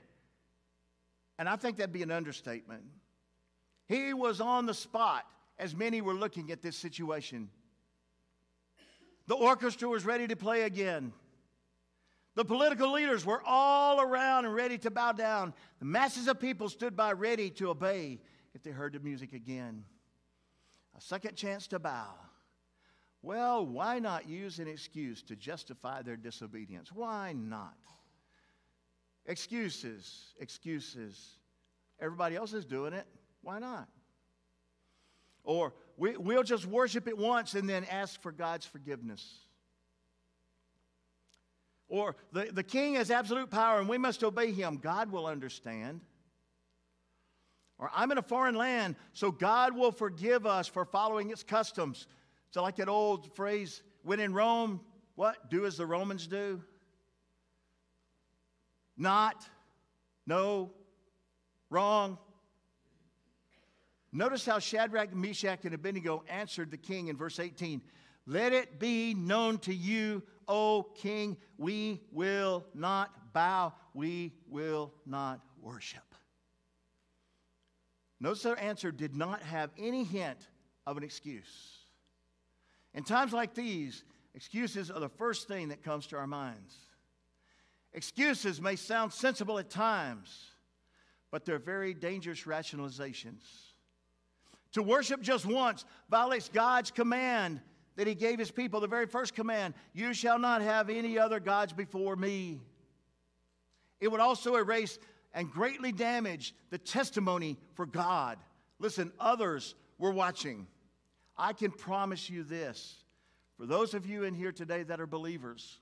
And 1.39 1.49
I 1.49 1.57
think 1.57 1.79
that'd 1.79 1.95
be 1.95 2.03
an 2.03 2.11
understatement. 2.11 2.83
He 3.87 4.13
was 4.15 4.41
on 4.41 4.67
the 4.67 4.75
spot 4.75 5.25
as 5.59 5.75
many 5.75 6.01
were 6.01 6.15
looking 6.15 6.51
at 6.51 6.63
this 6.63 6.77
situation. 6.77 7.49
The 9.27 9.35
orchestra 9.35 9.89
was 9.89 10.05
ready 10.05 10.27
to 10.29 10.37
play 10.37 10.63
again. 10.63 11.13
The 12.35 12.45
political 12.45 12.93
leaders 12.93 13.25
were 13.25 13.43
all 13.47 14.01
around 14.01 14.45
and 14.45 14.55
ready 14.55 14.77
to 14.79 14.91
bow 14.91 15.13
down. 15.13 15.55
The 15.79 15.87
masses 15.87 16.29
of 16.29 16.39
people 16.39 16.69
stood 16.69 16.95
by 16.95 17.13
ready 17.13 17.49
to 17.51 17.71
obey 17.71 18.21
if 18.55 18.63
they 18.63 18.71
heard 18.71 18.93
the 18.93 19.01
music 19.01 19.33
again. 19.33 19.85
A 20.97 21.01
second 21.01 21.35
chance 21.35 21.67
to 21.69 21.79
bow. 21.79 22.15
Well, 23.23 23.67
why 23.67 23.99
not 23.99 24.29
use 24.29 24.59
an 24.59 24.69
excuse 24.69 25.23
to 25.25 25.37
justify 25.37 26.03
their 26.03 26.17
disobedience? 26.17 26.93
Why 26.93 27.33
not? 27.33 27.77
Excuses, 29.25 30.35
excuses. 30.39 31.39
Everybody 32.01 32.37
else 32.37 32.53
is 32.53 32.65
doing 32.65 32.93
it. 32.93 33.07
Why 33.47 33.61
not? 33.61 33.87
Or 35.45 35.73
we, 35.97 36.17
will 36.17 36.43
just 36.43 36.67
worship 36.67 37.07
it 37.07 37.17
once 37.17 37.55
and 37.55 37.71
then 37.71 37.85
ask 37.85 38.21
for 38.21 38.33
God's 38.33 38.67
forgiveness. 38.67 39.25
Or 41.87 42.17
the, 42.33 42.49
the 42.53 42.65
king 42.65 42.95
has 42.95 43.09
absolute 43.09 43.49
power 43.49 43.79
and 43.79 43.89
we 43.89 43.99
must 43.99 44.25
obey 44.25 44.51
him. 44.51 44.79
God 44.79 45.13
will 45.13 45.27
understand. 45.27 46.01
Or 47.79 47.89
I'm 47.95 48.11
in 48.11 48.19
a 48.19 48.23
foreign 48.23 48.57
land, 48.57 48.97
so 49.13 49.31
God 49.31 49.77
will 49.77 49.93
forgive 49.93 50.45
us 50.45 50.67
for 50.67 50.85
following 50.85 51.31
its 51.31 51.45
customs. 51.45 52.09
So, 52.51 52.63
like 52.63 52.75
that 52.77 52.89
old 52.89 53.33
phrase, 53.37 53.81
when 54.03 54.19
in 54.19 54.35
Rome, 54.35 54.81
what? 55.15 55.51
Do 55.51 55.67
as 55.67 55.77
the 55.77 55.87
Romans 55.87 56.27
do? 56.27 56.61
Not, 58.97 59.49
no, 60.27 60.73
wrong. 61.71 62.19
Notice 64.13 64.47
how 64.47 64.59
Shadrach, 64.59 65.15
Meshach, 65.15 65.65
and 65.65 65.75
Abednego 65.75 66.25
answered 66.29 66.71
the 66.71 66.77
king 66.77 67.09
in 67.09 67.17
verse 67.17 67.39
18 67.39 67.83
Let 68.27 68.53
it 68.53 68.79
be 68.79 69.15
known 69.15 69.59
to 69.59 69.75
you, 69.75 70.23
O 70.49 70.83
King, 70.83 71.37
we 71.59 72.01
will 72.13 72.65
not 72.75 73.33
bow, 73.33 73.75
we 73.95 74.33
will 74.49 74.93
not 75.05 75.41
worship. 75.61 76.15
Notice 78.21 78.43
their 78.43 78.59
answer 78.59 78.91
did 78.91 79.15
not 79.15 79.43
have 79.43 79.71
any 79.79 80.05
hint 80.05 80.49
of 80.87 80.97
an 80.97 81.03
excuse. 81.03 81.79
In 82.95 83.05
times 83.05 83.33
like 83.33 83.55
these, 83.55 84.05
excuses 84.35 84.91
are 84.91 85.01
the 85.01 85.09
first 85.09 85.49
thing 85.49 85.69
that 85.69 85.83
comes 85.83 86.07
to 86.09 86.17
our 86.17 86.27
minds. 86.27 86.75
Excuses 87.93 88.61
may 88.61 88.77
sound 88.77 89.13
sensible 89.13 89.59
at 89.59 89.69
times, 89.69 90.51
but 91.31 91.45
they're 91.45 91.59
very 91.59 91.93
dangerous 91.93 92.45
rationalizations. 92.45 93.66
To 94.77 94.83
worship 94.83 95.23
just 95.23 95.47
once 95.47 95.87
violates 96.11 96.51
God's 96.51 96.91
command 96.91 97.63
that 97.95 98.07
he 98.07 98.15
gave 98.15 98.39
his 98.39 98.51
people, 98.51 98.79
the 98.79 98.87
very 98.87 99.07
first 99.07 99.35
command 99.35 99.73
You 99.95 100.13
shall 100.13 100.39
not 100.39 100.61
have 100.61 100.91
any 100.91 101.19
other 101.19 101.41
gods 101.41 101.73
before 101.73 102.15
me. 102.15 102.61
It 104.01 104.09
would 104.09 104.21
also 104.21 104.57
erase 104.57 104.99
and 105.33 105.51
greatly 105.51 105.93
damage 105.93 106.55
the 106.69 106.77
testimony 106.77 107.57
for 107.73 107.87
God. 107.87 108.37
Listen, 108.79 109.13
others 109.19 109.75
were 109.97 110.11
watching. 110.11 110.67
I 111.39 111.55
can 111.55 111.71
promise 111.71 112.29
you 112.29 112.43
this 112.45 112.97
for 113.57 113.65
those 113.65 113.95
of 113.95 114.05
you 114.05 114.25
in 114.25 114.35
here 114.35 114.53
today 114.53 114.83
that 114.83 115.01
are 115.01 115.07
believers, 115.07 115.79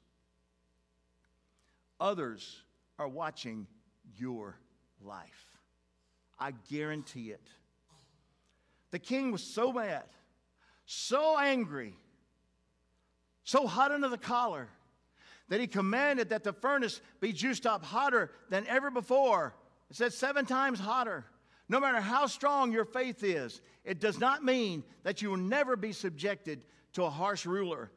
others 1.98 2.62
are 3.00 3.09
watching 3.09 3.66
your 4.16 4.57
life. 5.02 5.59
I 6.38 6.52
guarantee 6.70 7.33
it. 7.33 7.48
The 8.94 9.00
king 9.00 9.33
was 9.33 9.42
so 9.42 9.72
mad, 9.72 10.04
so 10.87 11.37
angry, 11.37 11.94
so 13.42 13.66
hot 13.66 13.90
under 13.90 14.09
the 14.09 14.16
collar 14.16 14.68
that 15.48 15.59
he 15.59 15.66
commanded 15.66 16.28
that 16.28 16.44
the 16.44 16.52
furnace 16.52 17.00
be 17.18 17.33
juiced 17.33 17.66
up 17.66 17.85
hotter 17.85 18.30
than 18.50 18.64
ever 18.68 18.92
before. 18.92 19.52
It 19.90 19.96
said 19.96 20.12
seven 20.12 20.46
times 20.46 20.78
hotter. 20.78 21.24
No 21.68 21.80
matter 21.80 22.00
how 22.00 22.28
strong 22.28 22.70
your 22.70 22.85
faith 22.85 23.24
is, 23.24 23.62
it 23.85 23.98
does 23.98 24.20
not 24.20 24.44
mean 24.44 24.85
that 25.02 25.20
you 25.22 25.30
will 25.30 25.38
never 25.38 25.74
be 25.74 25.90
subjected 25.90 26.64
to 26.92 27.02
a 27.02 27.11
harsh 27.11 27.46
ruler 27.46 27.90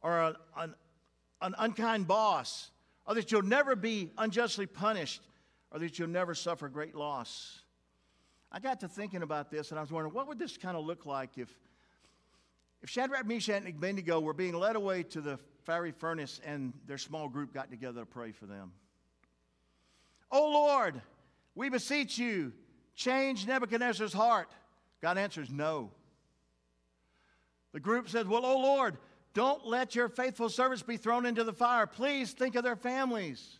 or 0.00 0.22
an, 0.22 0.34
an, 0.56 0.74
an 1.40 1.54
unkind 1.56 2.08
boss, 2.08 2.72
or 3.06 3.14
that 3.14 3.30
you'll 3.30 3.42
never 3.42 3.76
be 3.76 4.10
unjustly 4.18 4.66
punished, 4.66 5.22
or 5.70 5.78
that 5.78 6.00
you'll 6.00 6.08
never 6.08 6.34
suffer 6.34 6.68
great 6.68 6.96
loss. 6.96 7.61
I 8.54 8.60
got 8.60 8.80
to 8.80 8.88
thinking 8.88 9.22
about 9.22 9.50
this 9.50 9.70
and 9.70 9.78
I 9.78 9.82
was 9.82 9.90
wondering, 9.90 10.14
what 10.14 10.28
would 10.28 10.38
this 10.38 10.58
kind 10.58 10.76
of 10.76 10.84
look 10.84 11.06
like 11.06 11.38
if 11.38 11.48
if 12.82 12.90
Shadrach, 12.90 13.24
Meshach, 13.24 13.62
and 13.64 13.68
Abednego 13.68 14.18
were 14.18 14.34
being 14.34 14.54
led 14.54 14.74
away 14.74 15.04
to 15.04 15.20
the 15.20 15.38
fiery 15.64 15.92
furnace 15.92 16.40
and 16.44 16.72
their 16.86 16.98
small 16.98 17.28
group 17.28 17.54
got 17.54 17.70
together 17.70 18.00
to 18.00 18.06
pray 18.06 18.32
for 18.32 18.46
them, 18.46 18.72
Oh 20.30 20.50
Lord, 20.50 21.00
we 21.54 21.70
beseech 21.70 22.18
you, 22.18 22.52
change 22.94 23.46
Nebuchadnezzar's 23.46 24.12
heart. 24.12 24.50
God 25.00 25.16
answers, 25.16 25.50
No. 25.50 25.90
The 27.72 27.80
group 27.80 28.08
says, 28.10 28.26
Well, 28.26 28.44
oh 28.44 28.58
Lord, 28.58 28.98
don't 29.32 29.66
let 29.66 29.94
your 29.94 30.08
faithful 30.08 30.50
servants 30.50 30.82
be 30.82 30.98
thrown 30.98 31.24
into 31.24 31.44
the 31.44 31.54
fire. 31.54 31.86
Please 31.86 32.32
think 32.32 32.54
of 32.54 32.64
their 32.64 32.76
families. 32.76 33.58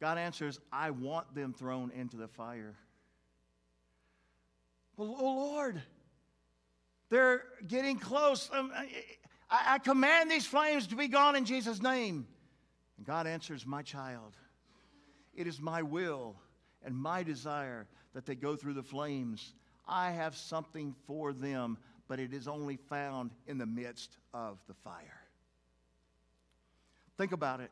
God 0.00 0.18
answers, 0.18 0.60
I 0.72 0.90
want 0.90 1.34
them 1.34 1.52
thrown 1.52 1.90
into 1.90 2.16
the 2.16 2.28
fire. 2.28 2.76
Oh 4.98 5.04
Lord, 5.04 5.82
they're 7.10 7.44
getting 7.66 7.98
close. 7.98 8.50
Um, 8.52 8.72
I, 9.50 9.74
I 9.74 9.78
command 9.78 10.30
these 10.30 10.46
flames 10.46 10.86
to 10.88 10.96
be 10.96 11.08
gone 11.08 11.36
in 11.36 11.44
Jesus' 11.44 11.82
name. 11.82 12.26
And 12.96 13.06
God 13.06 13.26
answers, 13.26 13.66
My 13.66 13.82
child, 13.82 14.36
it 15.34 15.46
is 15.46 15.60
my 15.60 15.82
will 15.82 16.36
and 16.84 16.94
my 16.94 17.22
desire 17.22 17.86
that 18.14 18.26
they 18.26 18.34
go 18.34 18.56
through 18.56 18.74
the 18.74 18.82
flames. 18.82 19.54
I 19.86 20.12
have 20.12 20.36
something 20.36 20.94
for 21.06 21.32
them, 21.32 21.78
but 22.08 22.20
it 22.20 22.32
is 22.32 22.48
only 22.48 22.76
found 22.76 23.32
in 23.46 23.58
the 23.58 23.66
midst 23.66 24.16
of 24.32 24.58
the 24.68 24.74
fire. 24.74 25.20
Think 27.16 27.32
about 27.32 27.60
it. 27.60 27.70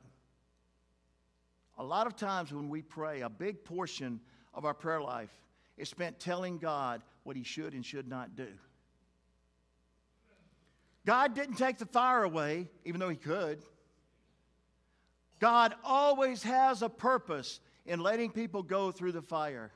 A 1.78 1.84
lot 1.84 2.06
of 2.06 2.16
times 2.16 2.52
when 2.52 2.68
we 2.68 2.82
pray, 2.82 3.22
a 3.22 3.28
big 3.28 3.64
portion 3.64 4.20
of 4.54 4.64
our 4.64 4.74
prayer 4.74 5.00
life 5.00 5.32
is 5.76 5.88
spent 5.88 6.20
telling 6.20 6.58
God 6.58 7.02
what 7.24 7.36
He 7.36 7.44
should 7.44 7.74
and 7.74 7.84
should 7.84 8.08
not 8.08 8.36
do. 8.36 8.48
God 11.04 11.34
didn't 11.34 11.56
take 11.56 11.78
the 11.78 11.86
fire 11.86 12.22
away, 12.22 12.68
even 12.84 13.00
though 13.00 13.08
He 13.08 13.16
could. 13.16 13.62
God 15.40 15.74
always 15.82 16.42
has 16.44 16.82
a 16.82 16.88
purpose 16.88 17.60
in 17.84 18.00
letting 18.00 18.30
people 18.30 18.62
go 18.62 18.92
through 18.92 19.12
the 19.12 19.22
fire. 19.22 19.72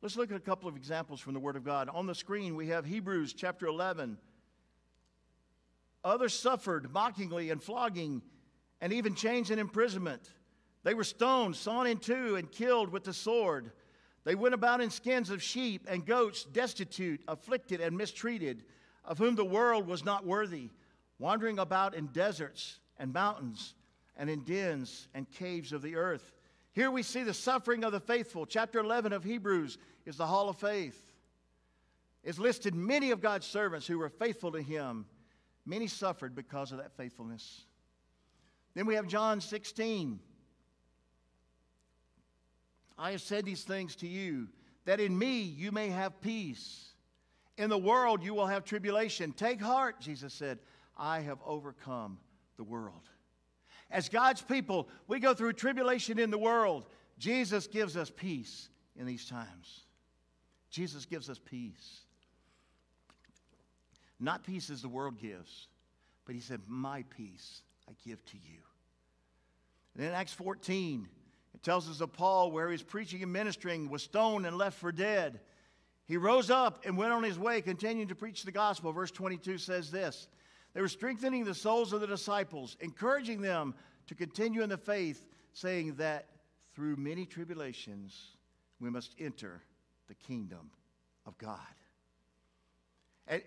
Let's 0.00 0.16
look 0.16 0.30
at 0.30 0.36
a 0.36 0.40
couple 0.40 0.68
of 0.68 0.76
examples 0.76 1.20
from 1.20 1.34
the 1.34 1.40
Word 1.40 1.56
of 1.56 1.64
God. 1.64 1.88
On 1.88 2.06
the 2.06 2.14
screen, 2.14 2.54
we 2.54 2.68
have 2.68 2.84
Hebrews 2.84 3.32
chapter 3.32 3.66
11. 3.66 4.16
Others 6.04 6.34
suffered 6.34 6.92
mockingly 6.92 7.50
and 7.50 7.60
flogging 7.60 8.22
and 8.80 8.92
even 8.92 9.16
chains 9.16 9.50
and 9.50 9.58
imprisonment. 9.58 10.30
They 10.84 10.94
were 10.94 11.04
stoned, 11.04 11.56
sawn 11.56 11.88
in 11.88 11.98
two, 11.98 12.36
and 12.36 12.50
killed 12.50 12.90
with 12.90 13.02
the 13.02 13.12
sword. 13.12 13.72
They 14.24 14.34
went 14.34 14.54
about 14.54 14.80
in 14.80 14.90
skins 14.90 15.30
of 15.30 15.42
sheep 15.42 15.86
and 15.88 16.04
goats, 16.04 16.44
destitute, 16.44 17.22
afflicted, 17.28 17.80
and 17.80 17.96
mistreated, 17.96 18.64
of 19.04 19.18
whom 19.18 19.36
the 19.36 19.44
world 19.44 19.86
was 19.86 20.04
not 20.04 20.26
worthy, 20.26 20.70
wandering 21.18 21.58
about 21.58 21.94
in 21.94 22.06
deserts 22.08 22.78
and 22.98 23.12
mountains 23.12 23.74
and 24.16 24.28
in 24.28 24.40
dens 24.40 25.08
and 25.14 25.30
caves 25.30 25.72
of 25.72 25.82
the 25.82 25.96
earth. 25.96 26.32
Here 26.72 26.90
we 26.90 27.02
see 27.02 27.22
the 27.22 27.34
suffering 27.34 27.84
of 27.84 27.92
the 27.92 28.00
faithful. 28.00 28.44
Chapter 28.44 28.80
11 28.80 29.12
of 29.12 29.24
Hebrews 29.24 29.78
is 30.04 30.16
the 30.16 30.26
hall 30.26 30.48
of 30.48 30.58
faith. 30.58 31.12
It's 32.22 32.38
listed 32.38 32.74
many 32.74 33.10
of 33.10 33.20
God's 33.20 33.46
servants 33.46 33.86
who 33.86 33.98
were 33.98 34.08
faithful 34.08 34.52
to 34.52 34.60
him. 34.60 35.06
Many 35.64 35.86
suffered 35.86 36.34
because 36.34 36.72
of 36.72 36.78
that 36.78 36.96
faithfulness. 36.96 37.64
Then 38.74 38.86
we 38.86 38.94
have 38.94 39.06
John 39.06 39.40
16. 39.40 40.20
I 42.98 43.12
have 43.12 43.20
said 43.20 43.44
these 43.44 43.62
things 43.62 43.94
to 43.96 44.08
you, 44.08 44.48
that 44.84 45.00
in 45.00 45.16
me 45.16 45.40
you 45.40 45.70
may 45.70 45.88
have 45.88 46.20
peace. 46.20 46.92
In 47.56 47.70
the 47.70 47.78
world 47.78 48.24
you 48.24 48.34
will 48.34 48.46
have 48.46 48.64
tribulation. 48.64 49.32
Take 49.32 49.60
heart, 49.60 50.00
Jesus 50.00 50.34
said, 50.34 50.58
I 50.96 51.20
have 51.20 51.38
overcome 51.46 52.18
the 52.56 52.64
world. 52.64 53.08
As 53.90 54.08
God's 54.08 54.42
people, 54.42 54.88
we 55.06 55.20
go 55.20 55.32
through 55.32 55.54
tribulation 55.54 56.18
in 56.18 56.30
the 56.30 56.38
world. 56.38 56.86
Jesus 57.18 57.66
gives 57.66 57.96
us 57.96 58.10
peace 58.14 58.68
in 58.96 59.06
these 59.06 59.26
times. 59.26 59.84
Jesus 60.70 61.06
gives 61.06 61.30
us 61.30 61.40
peace. 61.42 62.00
Not 64.20 64.44
peace 64.44 64.68
as 64.70 64.82
the 64.82 64.88
world 64.88 65.18
gives, 65.18 65.68
but 66.26 66.34
he 66.34 66.40
said, 66.40 66.60
My 66.66 67.04
peace 67.16 67.62
I 67.88 67.92
give 68.04 68.24
to 68.26 68.36
you. 68.36 68.58
And 69.94 70.04
in 70.04 70.12
Acts 70.12 70.32
14, 70.32 71.08
it 71.58 71.64
tells 71.64 71.90
us 71.90 72.00
of 72.00 72.12
Paul, 72.12 72.52
where 72.52 72.70
he's 72.70 72.84
preaching 72.84 73.20
and 73.20 73.32
ministering, 73.32 73.90
was 73.90 74.04
stoned 74.04 74.46
and 74.46 74.56
left 74.56 74.78
for 74.78 74.92
dead. 74.92 75.40
He 76.06 76.16
rose 76.16 76.50
up 76.50 76.84
and 76.86 76.96
went 76.96 77.12
on 77.12 77.24
his 77.24 77.36
way, 77.36 77.60
continuing 77.62 78.06
to 78.08 78.14
preach 78.14 78.44
the 78.44 78.52
gospel. 78.52 78.92
Verse 78.92 79.10
22 79.10 79.58
says 79.58 79.90
this 79.90 80.28
They 80.72 80.80
were 80.80 80.86
strengthening 80.86 81.44
the 81.44 81.56
souls 81.56 81.92
of 81.92 82.00
the 82.00 82.06
disciples, 82.06 82.76
encouraging 82.78 83.40
them 83.40 83.74
to 84.06 84.14
continue 84.14 84.62
in 84.62 84.68
the 84.68 84.76
faith, 84.76 85.26
saying 85.52 85.96
that 85.96 86.28
through 86.76 86.94
many 86.94 87.26
tribulations 87.26 88.36
we 88.78 88.88
must 88.88 89.16
enter 89.18 89.60
the 90.06 90.14
kingdom 90.14 90.70
of 91.26 91.36
God. 91.38 91.58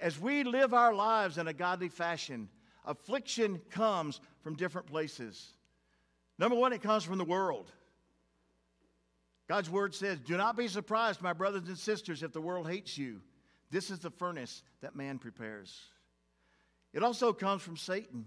As 0.02 0.20
we 0.20 0.44
live 0.44 0.74
our 0.74 0.94
lives 0.94 1.38
in 1.38 1.48
a 1.48 1.54
godly 1.54 1.88
fashion, 1.88 2.50
affliction 2.86 3.62
comes 3.70 4.20
from 4.44 4.58
different 4.58 4.88
places. 4.88 5.54
Number 6.38 6.58
one, 6.58 6.74
it 6.74 6.82
comes 6.82 7.06
from 7.06 7.18
the 7.18 7.24
world. 7.24 7.72
God's 9.48 9.70
word 9.70 9.94
says, 9.94 10.20
Do 10.20 10.38
not 10.38 10.58
be 10.58 10.68
surprised, 10.68 11.22
my 11.22 11.34
brothers 11.34 11.68
and 11.68 11.78
sisters, 11.78 12.24
if 12.24 12.32
the 12.32 12.42
world 12.42 12.70
hates 12.70 12.98
you. 12.98 13.22
This 13.70 13.90
is 13.90 14.00
the 14.00 14.12
furnace 14.12 14.64
that 14.82 14.96
man 14.96 15.18
prepares. 15.18 15.80
It 16.94 17.04
also 17.04 17.34
comes 17.34 17.62
from 17.62 17.78
Satan. 17.78 18.26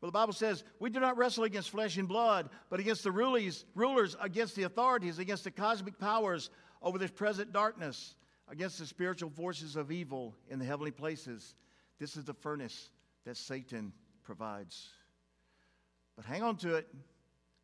Well, 0.00 0.08
the 0.08 0.18
Bible 0.18 0.32
says, 0.32 0.64
We 0.80 0.90
do 0.90 1.00
not 1.00 1.16
wrestle 1.16 1.44
against 1.44 1.70
flesh 1.70 1.96
and 1.96 2.08
blood, 2.08 2.50
but 2.70 2.80
against 2.80 3.04
the 3.04 3.12
rulers, 3.12 3.64
rulers, 3.74 4.16
against 4.20 4.56
the 4.56 4.64
authorities, 4.64 5.18
against 5.18 5.44
the 5.44 5.50
cosmic 5.50 5.98
powers 5.98 6.50
over 6.82 6.98
this 6.98 7.10
present 7.10 7.52
darkness, 7.52 8.16
against 8.48 8.78
the 8.78 8.86
spiritual 8.86 9.30
forces 9.30 9.76
of 9.76 9.92
evil 9.92 10.34
in 10.48 10.58
the 10.58 10.64
heavenly 10.64 10.90
places. 10.90 11.54
This 12.00 12.16
is 12.16 12.24
the 12.24 12.34
furnace 12.34 12.90
that 13.24 13.36
Satan 13.36 13.92
provides. 14.24 14.88
But 16.16 16.24
hang 16.24 16.42
on 16.42 16.56
to 16.56 16.74
it. 16.74 16.88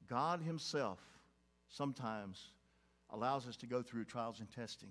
God 0.08 0.40
Himself 0.40 1.00
sometimes 1.68 2.52
allows 3.10 3.46
us 3.46 3.56
to 3.58 3.66
go 3.66 3.82
through 3.82 4.04
trials 4.04 4.40
and 4.40 4.50
testing. 4.50 4.90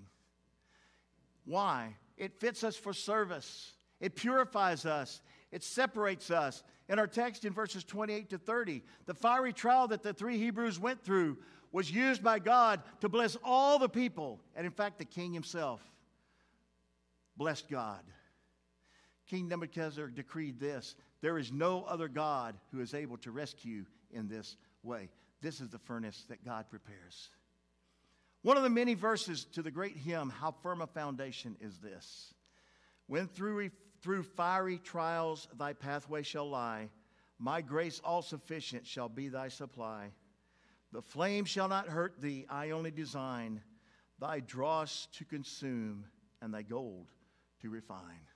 Why? 1.46 1.96
It 2.18 2.40
fits 2.40 2.64
us 2.64 2.76
for 2.76 2.94
service, 2.94 3.74
it 4.00 4.16
purifies 4.16 4.86
us, 4.86 5.22
it 5.52 5.64
separates 5.64 6.32
us. 6.32 6.64
In 6.90 7.00
our 7.00 7.08
text 7.08 7.44
in 7.44 7.52
verses 7.52 7.84
28 7.84 8.30
to 8.30 8.38
30, 8.38 8.82
the 9.08 9.14
fiery 9.14 9.52
trial 9.52 9.90
that 9.90 10.04
the 10.04 10.14
three 10.14 10.38
Hebrews 10.38 10.80
went 10.80 11.04
through 11.04 11.38
was 11.74 11.92
used 11.92 12.24
by 12.24 12.40
God 12.40 12.82
to 13.02 13.10
bless 13.10 13.36
all 13.44 13.78
the 13.78 13.90
people. 13.90 14.40
And 14.56 14.66
in 14.66 14.72
fact, 14.72 14.98
the 14.98 15.06
king 15.06 15.34
himself 15.34 15.82
blessed 17.36 17.70
God. 17.70 18.00
King 19.28 19.50
Nebuchadnezzar 19.50 20.08
decreed 20.08 20.60
this 20.60 20.96
there 21.22 21.38
is 21.38 21.52
no 21.52 21.84
other 21.84 22.08
God 22.08 22.56
who 22.72 22.80
is 22.80 22.94
able 22.94 23.18
to 23.18 23.32
rescue 23.32 23.86
in 24.12 24.28
this 24.28 24.56
way. 24.84 25.10
This 25.42 25.62
is 25.62 25.70
the 25.70 25.80
furnace 25.80 26.26
that 26.30 26.44
God 26.44 26.70
prepares. 26.70 27.30
One 28.42 28.58
of 28.58 28.64
the 28.64 28.70
many 28.70 28.94
verses 28.94 29.46
to 29.54 29.62
the 29.62 29.72
great 29.72 29.98
hymn, 29.98 30.30
How 30.30 30.52
Firm 30.52 30.82
a 30.82 30.88
Foundation 30.88 31.56
is 31.60 31.80
This. 31.80 32.34
When 33.08 33.28
through, 33.28 33.72
through 34.02 34.24
fiery 34.24 34.80
trials 34.80 35.48
thy 35.58 35.74
pathway 35.74 36.24
shall 36.24 36.50
lie, 36.50 36.90
my 37.40 37.62
grace 37.62 38.02
all 38.04 38.22
sufficient 38.22 38.86
shall 38.88 39.10
be 39.10 39.28
thy 39.28 39.48
supply. 39.50 40.12
The 40.92 41.02
flame 41.02 41.46
shall 41.46 41.68
not 41.68 41.88
hurt 41.88 42.22
thee, 42.22 42.46
I 42.50 42.72
only 42.72 42.92
design 42.92 43.62
thy 44.20 44.40
dross 44.40 45.08
to 45.14 45.26
consume 45.26 46.06
and 46.42 46.54
thy 46.54 46.64
gold 46.64 47.08
to 47.62 47.70
refine. 47.70 48.28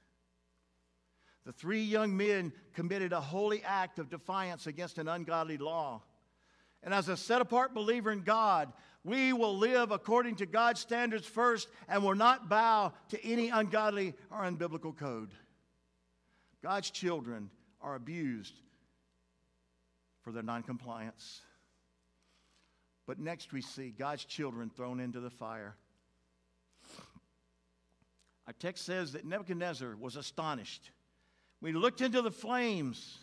The 1.45 1.51
three 1.51 1.81
young 1.81 2.15
men 2.15 2.53
committed 2.73 3.13
a 3.13 3.21
holy 3.21 3.63
act 3.63 3.97
of 3.97 4.09
defiance 4.09 4.67
against 4.67 4.99
an 4.99 5.07
ungodly 5.07 5.57
law. 5.57 6.03
And 6.83 6.93
as 6.93 7.09
a 7.09 7.17
set 7.17 7.41
apart 7.41 7.73
believer 7.73 8.11
in 8.11 8.21
God, 8.21 8.71
we 9.03 9.33
will 9.33 9.57
live 9.57 9.91
according 9.91 10.35
to 10.37 10.45
God's 10.45 10.79
standards 10.79 11.25
first 11.25 11.67
and 11.87 12.03
will 12.03 12.15
not 12.15 12.49
bow 12.49 12.93
to 13.09 13.25
any 13.25 13.49
ungodly 13.49 14.13
or 14.29 14.39
unbiblical 14.39 14.95
code. 14.95 15.31
God's 16.63 16.91
children 16.91 17.49
are 17.81 17.95
abused 17.95 18.53
for 20.21 20.31
their 20.31 20.43
noncompliance. 20.43 21.41
But 23.07 23.19
next 23.19 23.51
we 23.51 23.61
see 23.61 23.89
God's 23.89 24.23
children 24.23 24.69
thrown 24.69 24.99
into 24.99 25.19
the 25.19 25.31
fire. 25.31 25.75
Our 28.45 28.53
text 28.53 28.85
says 28.85 29.13
that 29.13 29.25
Nebuchadnezzar 29.25 29.95
was 29.99 30.15
astonished. 30.15 30.91
We 31.61 31.73
looked 31.73 32.01
into 32.01 32.21
the 32.21 32.31
flames 32.31 33.17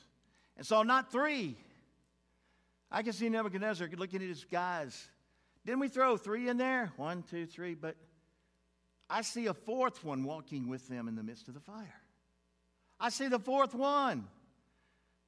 and 0.57 0.67
saw 0.67 0.83
not 0.83 1.13
three, 1.13 1.57
I 2.91 3.03
can 3.03 3.13
see 3.13 3.29
Nebuchadnezzar 3.29 3.89
looking 3.97 4.23
at 4.23 4.29
his 4.29 4.45
guys. 4.45 5.09
Didn't 5.67 5.81
we 5.81 5.89
throw 5.89 6.17
three 6.17 6.49
in 6.49 6.57
there? 6.57 6.93
One, 6.97 7.23
two, 7.23 7.47
three. 7.47 7.75
But 7.75 7.97
I 9.11 9.23
see 9.23 9.47
a 9.47 9.55
fourth 9.55 10.05
one 10.05 10.25
walking 10.25 10.69
with 10.69 10.89
them 10.89 11.09
in 11.09 11.15
the 11.15 11.23
midst 11.23 11.49
of 11.49 11.55
the 11.55 11.61
fire. 11.61 12.01
I 12.99 13.11
see 13.11 13.29
the 13.29 13.39
fourth 13.39 13.75
one. 13.75 14.27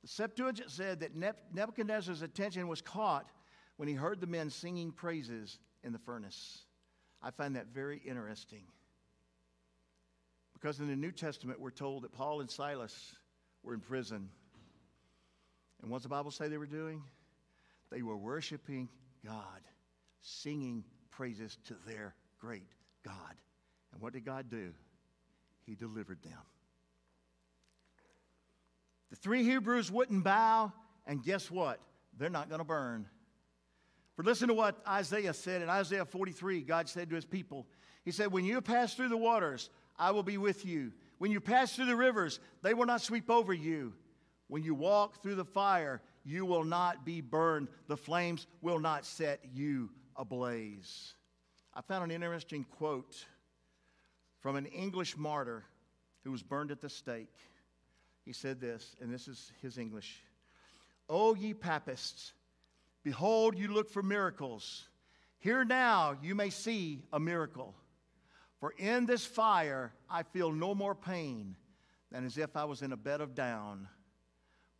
The 0.03 0.09
Septuagint 0.09 0.71
said 0.71 1.01
that 1.01 1.15
Nebuchadnezzar's 1.53 2.23
attention 2.23 2.69
was 2.69 2.81
caught 2.81 3.29
when 3.77 3.89
he 3.89 3.95
heard 3.95 4.21
the 4.21 4.27
men 4.27 4.49
singing 4.49 4.93
praises 4.93 5.59
in 5.85 5.93
the 5.93 5.99
furnace. 5.99 6.65
I 7.23 7.31
find 7.31 7.57
that 7.57 7.67
very 7.67 7.99
interesting. 7.99 8.65
Because 10.55 10.81
in 10.81 10.89
the 10.89 10.97
New 10.97 11.13
Testament, 11.13 11.61
we're 11.61 11.71
told 11.71 12.03
that 12.05 12.13
Paul 12.13 12.41
and 12.41 12.51
Silas 12.51 13.15
were 13.63 13.75
in 13.75 13.81
prison. 13.81 14.31
And 15.83 15.91
what's 15.91 16.03
the 16.03 16.09
Bible 16.09 16.31
say 16.31 16.49
they 16.49 16.59
were 16.59 16.67
doing? 16.67 17.03
They 17.91 18.03
were 18.03 18.17
worshiping 18.17 18.89
God, 19.25 19.61
singing 20.21 20.85
praises 21.11 21.59
to 21.67 21.75
their 21.87 22.15
great 22.39 22.69
God. 23.05 23.35
And 23.93 24.01
what 24.01 24.13
did 24.13 24.25
God 24.25 24.49
do? 24.49 24.73
He 25.67 25.75
delivered 25.75 26.23
them. 26.23 26.39
The 29.11 29.17
three 29.17 29.43
Hebrews 29.43 29.91
wouldn't 29.91 30.23
bow, 30.23 30.73
and 31.07 31.23
guess 31.23 31.51
what? 31.51 31.81
They're 32.17 32.31
not 32.31 32.49
going 32.49 32.61
to 32.61 32.65
burn. 32.65 33.07
For 34.15 34.23
listen 34.23 34.49
to 34.49 34.55
what 34.55 34.81
Isaiah 34.87 35.35
said 35.35 35.63
in 35.63 35.69
Isaiah 35.69 36.05
43. 36.05 36.63
God 36.63 36.89
said 36.89 37.09
to 37.09 37.17
his 37.17 37.25
people, 37.25 37.67
He 38.05 38.13
said, 38.13 38.31
When 38.31 38.45
you 38.45 38.61
pass 38.61 38.95
through 38.95 39.09
the 39.09 39.17
waters, 39.17 39.71
I 39.99 40.13
will 40.13 40.23
be 40.23 40.39
with 40.39 40.65
you. 40.65 40.93
When 41.19 41.31
you 41.31 41.41
pass 41.41 41.75
through 41.75 41.87
the 41.87 41.97
rivers, 41.97 42.41
they 42.63 42.75
will 42.75 42.87
not 42.87 43.01
sweep 43.01 43.31
over 43.31 43.53
you. 43.53 43.95
When 44.49 44.63
you 44.63 44.75
walk 44.75 45.23
through 45.23 45.37
the 45.37 45.45
fire, 45.45 46.03
you 46.25 46.45
will 46.45 46.65
not 46.65 47.05
be 47.05 47.21
burned. 47.21 47.69
The 47.89 47.97
flames 47.97 48.47
will 48.61 48.79
not 48.79 49.05
set 49.05 49.41
you 49.53 49.91
ablaze. 50.17 51.15
I 51.75 51.81
found 51.83 52.05
an 52.05 52.11
interesting 52.11 52.65
quote 52.65 53.25
from 54.41 54.57
an 54.57 54.67
English 54.67 55.17
martyr 55.17 55.65
who 56.25 56.31
was 56.31 56.43
burned 56.43 56.71
at 56.71 56.81
the 56.81 56.89
stake. 56.89 57.35
He 58.25 58.33
said 58.33 58.61
this, 58.61 58.97
and 59.01 59.13
this 59.13 59.29
is 59.29 59.53
his 59.63 59.79
English 59.79 60.23
O 61.09 61.35
ye 61.35 61.53
papists, 61.53 62.35
behold, 63.03 63.59
you 63.59 63.67
look 63.67 63.91
for 63.91 64.01
miracles. 64.01 64.89
Here 65.41 65.65
now 65.65 66.17
you 66.23 66.37
may 66.37 66.51
see 66.51 67.03
a 67.13 67.19
miracle. 67.19 67.75
For 68.61 68.75
in 68.79 69.07
this 69.07 69.27
fire 69.27 69.93
I 70.09 70.23
feel 70.23 70.53
no 70.53 70.73
more 70.73 70.95
pain 70.95 71.57
than 72.13 72.25
as 72.25 72.39
if 72.39 72.57
I 72.57 72.65
was 72.65 72.83
in 72.83 72.93
a 72.93 72.97
bed 72.97 73.21
of 73.21 73.35
down, 73.35 73.89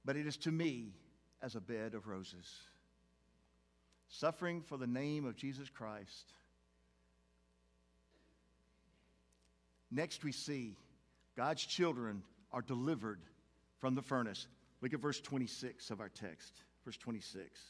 but 0.05 0.17
it 0.17 0.27
is 0.27 0.37
to 0.39 0.53
me 0.53 0.95
as 1.43 1.55
a 1.55 1.61
bed 1.61 1.95
of 1.95 2.07
roses. 2.07 2.47
Suffering 4.09 4.61
for 4.63 4.77
the 4.77 4.87
name 4.87 5.25
of 5.25 5.37
Jesus 5.37 5.69
Christ. 5.71 6.33
Next, 9.91 10.25
we 10.25 10.33
see 10.33 10.77
God's 11.37 11.65
children 11.65 12.23
are 12.53 12.63
delivered 12.63 13.21
from 13.79 13.95
the 13.95 14.03
furnace. 14.03 14.47
Look 14.81 14.95
at 14.95 15.01
verse 15.01 15.21
26 15.21 15.91
of 15.91 16.01
our 16.01 16.09
text. 16.09 16.53
Verse 16.85 16.97
26. 16.97 17.61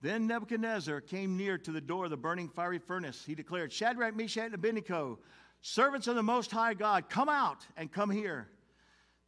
Then 0.00 0.26
Nebuchadnezzar 0.26 1.00
came 1.00 1.36
near 1.36 1.56
to 1.58 1.72
the 1.72 1.80
door 1.80 2.04
of 2.04 2.10
the 2.10 2.16
burning 2.16 2.48
fiery 2.48 2.78
furnace. 2.78 3.24
He 3.26 3.34
declared, 3.34 3.72
Shadrach, 3.72 4.14
Meshach, 4.14 4.44
and 4.44 4.54
Abednego, 4.54 5.18
servants 5.62 6.06
of 6.08 6.14
the 6.14 6.22
Most 6.22 6.50
High 6.50 6.74
God, 6.74 7.08
come 7.08 7.30
out 7.30 7.66
and 7.76 7.90
come 7.90 8.10
here. 8.10 8.48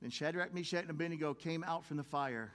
Then 0.01 0.11
Shadrach, 0.11 0.53
Meshach, 0.53 0.83
and 0.83 0.91
Abednego 0.91 1.35
came 1.35 1.65
out 1.65 1.85
from 1.85 1.97
the 1.97 2.05
fire. 2.05 2.53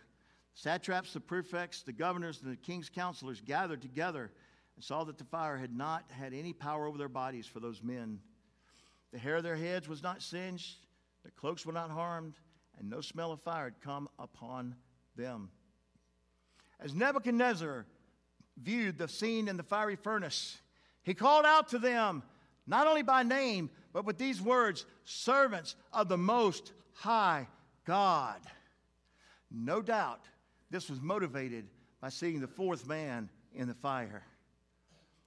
Satraps, 0.53 1.13
the 1.13 1.19
prefects, 1.19 1.81
the 1.81 1.93
governors, 1.93 2.41
and 2.43 2.51
the 2.51 2.57
king's 2.57 2.89
counselors 2.89 3.41
gathered 3.41 3.81
together 3.81 4.31
and 4.75 4.83
saw 4.83 5.03
that 5.05 5.17
the 5.17 5.23
fire 5.23 5.57
had 5.57 5.75
not 5.75 6.03
had 6.11 6.33
any 6.33 6.53
power 6.53 6.85
over 6.85 6.97
their 6.97 7.09
bodies 7.09 7.47
for 7.47 7.59
those 7.59 7.81
men. 7.81 8.19
The 9.11 9.19
hair 9.19 9.37
of 9.37 9.43
their 9.43 9.55
heads 9.55 9.87
was 9.87 10.03
not 10.03 10.21
singed, 10.21 10.77
their 11.23 11.31
cloaks 11.31 11.65
were 11.65 11.73
not 11.73 11.89
harmed, 11.89 12.35
and 12.77 12.89
no 12.89 13.01
smell 13.01 13.31
of 13.31 13.41
fire 13.41 13.65
had 13.65 13.81
come 13.81 14.07
upon 14.19 14.75
them. 15.15 15.49
As 16.79 16.95
Nebuchadnezzar 16.95 17.85
viewed 18.57 18.97
the 18.97 19.07
scene 19.07 19.47
in 19.47 19.57
the 19.57 19.63
fiery 19.63 19.95
furnace, 19.95 20.57
he 21.03 21.13
called 21.13 21.45
out 21.45 21.69
to 21.69 21.79
them, 21.79 22.23
not 22.65 22.87
only 22.87 23.03
by 23.03 23.23
name, 23.23 23.69
but 23.93 24.05
with 24.05 24.17
these 24.17 24.41
words 24.41 24.85
servants 25.05 25.75
of 25.93 26.09
the 26.09 26.17
Most 26.17 26.73
High 26.93 27.47
God. 27.85 28.39
No 29.49 29.81
doubt 29.81 30.21
this 30.69 30.89
was 30.89 31.01
motivated 31.01 31.67
by 31.99 32.09
seeing 32.09 32.39
the 32.39 32.47
fourth 32.47 32.87
man 32.87 33.29
in 33.53 33.67
the 33.67 33.73
fire. 33.73 34.23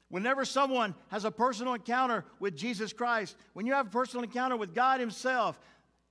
Whenever 0.09 0.45
someone 0.45 0.95
has 1.09 1.25
a 1.25 1.31
personal 1.31 1.75
encounter 1.75 2.25
with 2.39 2.57
Jesus 2.57 2.93
Christ, 2.93 3.37
when 3.53 3.67
you 3.67 3.75
have 3.75 3.89
a 3.89 3.91
personal 3.91 4.25
encounter 4.25 4.57
with 4.57 4.75
God 4.75 5.01
Himself, 5.01 5.59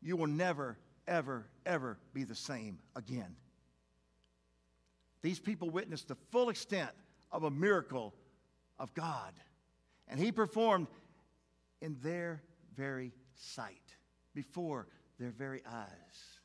you 0.01 0.17
will 0.17 0.27
never, 0.27 0.77
ever, 1.07 1.45
ever 1.65 1.97
be 2.13 2.23
the 2.23 2.35
same 2.35 2.79
again. 2.95 3.35
These 5.21 5.39
people 5.39 5.69
witnessed 5.69 6.09
the 6.09 6.17
full 6.31 6.49
extent 6.49 6.91
of 7.31 7.43
a 7.43 7.51
miracle 7.51 8.13
of 8.77 8.93
God, 8.93 9.31
and 10.07 10.19
He 10.19 10.31
performed 10.31 10.87
in 11.83 11.97
their 12.01 12.41
very 12.75 13.11
sight, 13.35 13.95
before 14.33 14.87
their 15.19 15.31
very 15.31 15.61
eyes. 15.69 16.39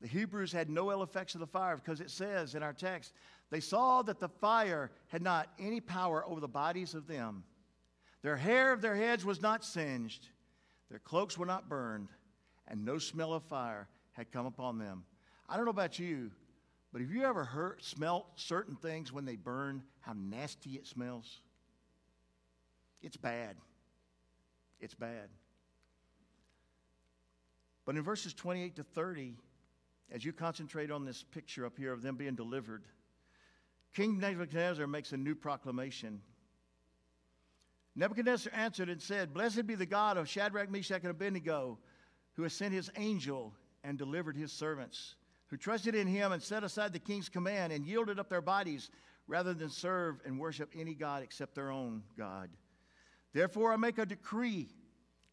The 0.00 0.06
Hebrews 0.06 0.52
had 0.52 0.70
no 0.70 0.92
ill 0.92 1.02
effects 1.02 1.34
of 1.34 1.40
the 1.40 1.46
fire 1.46 1.76
because 1.76 2.00
it 2.00 2.10
says 2.10 2.54
in 2.54 2.62
our 2.62 2.72
text, 2.72 3.12
they 3.50 3.58
saw 3.58 4.00
that 4.02 4.20
the 4.20 4.28
fire 4.28 4.92
had 5.08 5.22
not 5.22 5.48
any 5.58 5.80
power 5.80 6.24
over 6.24 6.40
the 6.40 6.46
bodies 6.46 6.94
of 6.94 7.08
them. 7.08 7.42
Their 8.22 8.36
hair 8.36 8.72
of 8.72 8.80
their 8.80 8.94
heads 8.94 9.24
was 9.24 9.42
not 9.42 9.64
singed, 9.64 10.28
their 10.88 11.00
cloaks 11.00 11.36
were 11.36 11.46
not 11.46 11.68
burned, 11.68 12.08
and 12.68 12.84
no 12.84 12.98
smell 12.98 13.32
of 13.32 13.42
fire 13.42 13.88
had 14.12 14.30
come 14.30 14.46
upon 14.46 14.78
them. 14.78 15.04
I 15.48 15.56
don't 15.56 15.64
know 15.64 15.70
about 15.70 15.98
you, 15.98 16.30
but 16.92 17.00
have 17.00 17.10
you 17.10 17.24
ever 17.24 17.44
heard, 17.44 17.82
smelt 17.82 18.26
certain 18.36 18.76
things 18.76 19.12
when 19.12 19.24
they 19.24 19.36
burn, 19.36 19.82
how 20.00 20.14
nasty 20.14 20.70
it 20.70 20.86
smells? 20.86 21.40
It's 23.02 23.16
bad. 23.16 23.56
It's 24.80 24.94
bad. 24.94 25.28
But 27.84 27.96
in 27.96 28.02
verses 28.02 28.34
28 28.34 28.76
to 28.76 28.82
30, 28.82 29.34
as 30.12 30.24
you 30.24 30.32
concentrate 30.32 30.90
on 30.90 31.04
this 31.04 31.22
picture 31.22 31.64
up 31.64 31.78
here 31.78 31.92
of 31.92 32.02
them 32.02 32.16
being 32.16 32.34
delivered, 32.34 32.84
King 33.94 34.18
Nebuchadnezzar 34.18 34.86
makes 34.86 35.12
a 35.12 35.16
new 35.16 35.34
proclamation. 35.34 36.20
Nebuchadnezzar 37.96 38.52
answered 38.54 38.88
and 38.88 39.00
said, 39.00 39.34
Blessed 39.34 39.66
be 39.66 39.74
the 39.74 39.86
God 39.86 40.16
of 40.16 40.28
Shadrach, 40.28 40.70
Meshach, 40.70 41.02
and 41.02 41.10
Abednego, 41.10 41.78
who 42.34 42.42
has 42.42 42.52
sent 42.52 42.72
his 42.72 42.90
angel 42.96 43.54
and 43.82 43.98
delivered 43.98 44.36
his 44.36 44.52
servants, 44.52 45.16
who 45.48 45.56
trusted 45.56 45.94
in 45.94 46.06
him 46.06 46.30
and 46.32 46.42
set 46.42 46.62
aside 46.62 46.92
the 46.92 46.98
king's 46.98 47.28
command 47.28 47.72
and 47.72 47.86
yielded 47.86 48.18
up 48.18 48.28
their 48.28 48.40
bodies 48.40 48.90
rather 49.26 49.52
than 49.54 49.68
serve 49.68 50.20
and 50.24 50.38
worship 50.38 50.70
any 50.76 50.94
God 50.94 51.22
except 51.22 51.54
their 51.54 51.70
own 51.70 52.02
God. 52.16 52.50
Therefore, 53.32 53.72
I 53.72 53.76
make 53.76 53.98
a 53.98 54.06
decree 54.06 54.68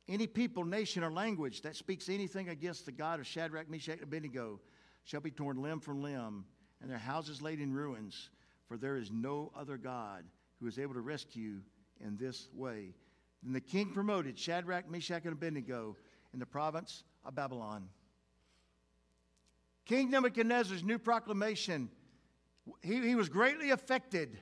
any 0.08 0.28
people, 0.28 0.64
nation, 0.64 1.04
or 1.04 1.12
language 1.12 1.62
that 1.62 1.76
speaks 1.76 2.10
anything 2.10 2.50
against 2.50 2.86
the 2.86 2.92
God 2.92 3.20
of 3.20 3.26
Shadrach, 3.26 3.70
Meshach, 3.70 3.96
and 3.96 4.04
Abednego 4.04 4.60
shall 5.04 5.22
be 5.22 5.32
torn 5.32 5.62
limb 5.62 5.80
from 5.80 6.02
limb, 6.02 6.46
and 6.82 6.90
their 6.90 6.98
houses 6.98 7.42
laid 7.42 7.60
in 7.60 7.74
ruins, 7.74 8.30
for 8.68 8.78
there 8.78 8.98
is 8.98 9.12
no 9.12 9.52
other 9.56 9.78
God 9.78 10.26
who 10.60 10.68
is 10.68 10.78
able 10.78 10.94
to 10.94 11.02
rescue 11.02 11.62
in 12.00 12.18
this 12.18 12.50
way. 12.54 12.94
Then 13.42 13.54
the 13.54 13.62
king 13.62 13.92
promoted 13.94 14.38
Shadrach, 14.38 14.90
Meshach, 14.90 15.24
and 15.24 15.34
Abednego 15.34 15.96
in 16.34 16.40
the 16.40 16.46
province 16.46 17.04
of 17.24 17.36
Babylon. 17.36 17.90
King 19.86 20.10
Nebuchadnezzar's 20.10 20.84
new 20.84 20.98
proclamation, 20.98 21.90
he, 22.82 23.02
he 23.02 23.16
was 23.16 23.30
greatly 23.30 23.72
affected 23.72 24.40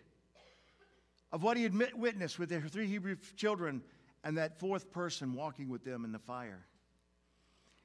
of 1.33 1.41
what 1.41 1.57
he 1.57 1.63
had 1.63 1.73
witnessed 1.97 2.37
with 2.37 2.49
the 2.49 2.61
three 2.61 2.87
Hebrew 2.87 3.17
children 3.35 3.81
and 4.23 4.37
that 4.37 4.59
fourth 4.59 4.91
person 4.91 5.33
walking 5.33 5.67
with 5.67 5.83
them 5.83 6.05
in 6.05 6.11
the 6.11 6.19
fire. 6.19 6.65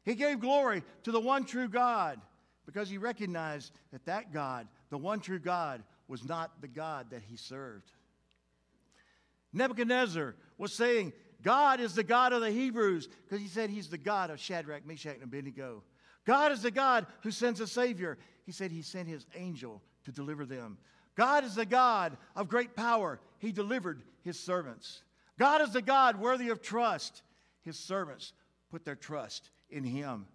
He 0.04 0.14
gave 0.14 0.38
glory 0.38 0.84
to 1.02 1.10
the 1.10 1.18
one 1.18 1.44
true 1.44 1.68
God 1.68 2.20
because 2.66 2.90
he 2.90 2.98
recognized 2.98 3.72
that 3.90 4.04
that 4.04 4.32
God, 4.32 4.68
the 4.90 4.98
one 4.98 5.20
true 5.20 5.38
God, 5.38 5.82
was 6.06 6.28
not 6.28 6.60
the 6.60 6.68
God 6.68 7.10
that 7.10 7.22
he 7.22 7.36
served. 7.36 7.90
Nebuchadnezzar 9.54 10.36
was 10.58 10.74
saying, 10.74 11.14
God 11.42 11.80
is 11.80 11.94
the 11.94 12.04
God 12.04 12.34
of 12.34 12.42
the 12.42 12.50
Hebrews 12.50 13.08
because 13.24 13.40
he 13.40 13.48
said 13.48 13.70
he's 13.70 13.88
the 13.88 13.98
God 13.98 14.30
of 14.30 14.38
Shadrach, 14.38 14.86
Meshach, 14.86 15.14
and 15.14 15.24
Abednego. 15.24 15.82
God 16.26 16.52
is 16.52 16.60
the 16.60 16.70
God 16.70 17.06
who 17.22 17.30
sends 17.30 17.60
a 17.60 17.66
Savior. 17.66 18.18
He 18.44 18.52
said 18.52 18.70
he 18.70 18.82
sent 18.82 19.08
his 19.08 19.26
angel 19.34 19.82
to 20.04 20.12
deliver 20.12 20.44
them. 20.44 20.76
God 21.18 21.44
is 21.44 21.56
the 21.56 21.66
God 21.66 22.16
of 22.36 22.48
great 22.48 22.76
power. 22.76 23.18
He 23.40 23.50
delivered 23.50 24.02
his 24.22 24.38
servants. 24.38 25.02
God 25.36 25.60
is 25.60 25.72
the 25.72 25.82
God 25.82 26.20
worthy 26.20 26.48
of 26.48 26.62
trust. 26.62 27.22
His 27.62 27.76
servants 27.76 28.32
put 28.70 28.84
their 28.84 28.94
trust 28.94 29.50
in 29.68 29.82
him. 29.82 30.26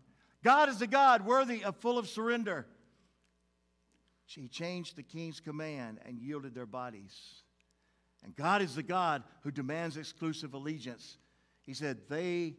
God 0.43 0.67
is 0.67 0.79
the 0.79 0.87
God 0.87 1.25
worthy 1.25 1.63
of 1.63 1.77
full 1.77 1.97
of 1.97 2.09
surrender. 2.09 2.67
He 4.25 4.49
changed 4.49 4.97
the 4.97 5.03
king's 5.03 5.39
command 5.39 5.99
and 6.05 6.19
yielded 6.19 6.53
their 6.53 6.65
bodies. 6.65 7.43
And 8.21 8.35
God 8.35 8.61
is 8.61 8.75
the 8.75 8.83
God 8.83 9.23
who 9.43 9.51
demands 9.51 9.95
exclusive 9.95 10.53
allegiance. 10.53 11.17
He 11.61 11.73
said 11.73 12.09
they 12.09 12.55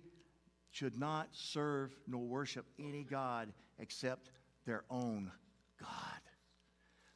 should 0.71 0.99
not 0.99 1.29
serve 1.33 1.95
nor 2.07 2.23
worship 2.23 2.65
any 2.79 3.05
God 3.05 3.53
except 3.79 4.31
their 4.65 4.85
own 4.89 5.31
God. 5.79 6.14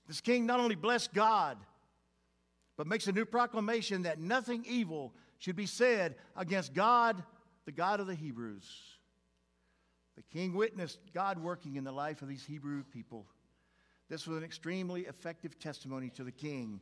This 0.08 0.20
king 0.22 0.46
not 0.46 0.58
only 0.58 0.74
blessed 0.74 1.12
God, 1.12 1.58
but 2.76 2.86
makes 2.86 3.06
a 3.06 3.12
new 3.12 3.26
proclamation 3.26 4.02
that 4.02 4.18
nothing 4.18 4.64
evil 4.66 5.14
should 5.38 5.56
be 5.56 5.66
said 5.66 6.16
against 6.34 6.72
God, 6.72 7.22
the 7.66 7.72
God 7.72 8.00
of 8.00 8.06
the 8.06 8.14
Hebrews. 8.14 8.64
The 10.16 10.22
king 10.22 10.54
witnessed 10.54 10.98
God 11.12 11.38
working 11.38 11.76
in 11.76 11.84
the 11.84 11.92
life 11.92 12.22
of 12.22 12.28
these 12.28 12.44
Hebrew 12.44 12.82
people. 12.84 13.26
This 14.08 14.26
was 14.26 14.38
an 14.38 14.44
extremely 14.44 15.02
effective 15.02 15.58
testimony 15.58 16.08
to 16.10 16.24
the 16.24 16.32
king. 16.32 16.80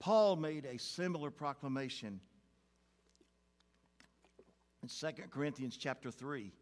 Paul 0.00 0.36
made 0.36 0.66
a 0.66 0.78
similar 0.78 1.30
proclamation 1.30 2.20
in 4.82 4.88
2 4.88 5.22
Corinthians 5.30 5.76
chapter 5.76 6.10
3. 6.10 6.52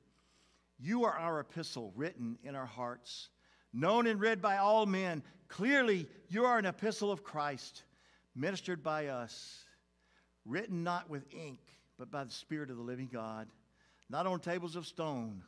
You 0.79 1.05
are 1.05 1.17
our 1.17 1.41
epistle 1.41 1.93
written 1.97 2.39
in 2.45 2.55
our 2.55 2.67
hearts, 2.67 3.31
known 3.73 4.07
and 4.07 4.21
read 4.21 4.41
by 4.43 4.59
all 4.59 4.87
men. 4.87 5.23
Clearly, 5.49 6.07
you 6.29 6.45
are 6.45 6.59
an 6.59 6.67
epistle 6.67 7.11
of 7.11 7.25
Christ 7.25 7.83
ministered 8.35 8.83
by 8.83 9.09
us, 9.09 9.65
written 10.45 10.83
not 10.83 11.11
with 11.11 11.27
ink, 11.33 11.61
but 11.99 12.11
by 12.11 12.25
the 12.25 12.31
Spirit 12.31 12.71
of 12.71 12.77
the 12.77 12.83
living 12.83 13.09
God, 13.13 13.49
not 14.09 14.27
on 14.27 14.41
tables 14.41 14.77
of 14.77 14.87
stone, 14.87 15.43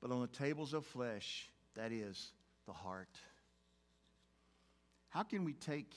but 0.00 0.10
on 0.10 0.20
the 0.20 0.26
tables 0.26 0.74
of 0.74 0.84
flesh, 0.84 1.50
that 1.74 1.92
is, 1.92 2.32
the 2.66 2.72
heart. 2.72 3.18
How 5.08 5.22
can 5.22 5.44
we 5.44 5.54
take 5.54 5.94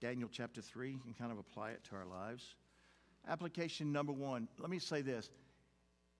Daniel 0.00 0.28
chapter 0.30 0.60
3 0.60 1.00
and 1.04 1.18
kind 1.18 1.32
of 1.32 1.38
apply 1.38 1.70
it 1.70 1.82
to 1.90 1.96
our 1.96 2.06
lives? 2.06 2.54
Application 3.28 3.90
number 3.90 4.12
one 4.12 4.46
let 4.58 4.70
me 4.70 4.78
say 4.78 5.02
this 5.02 5.30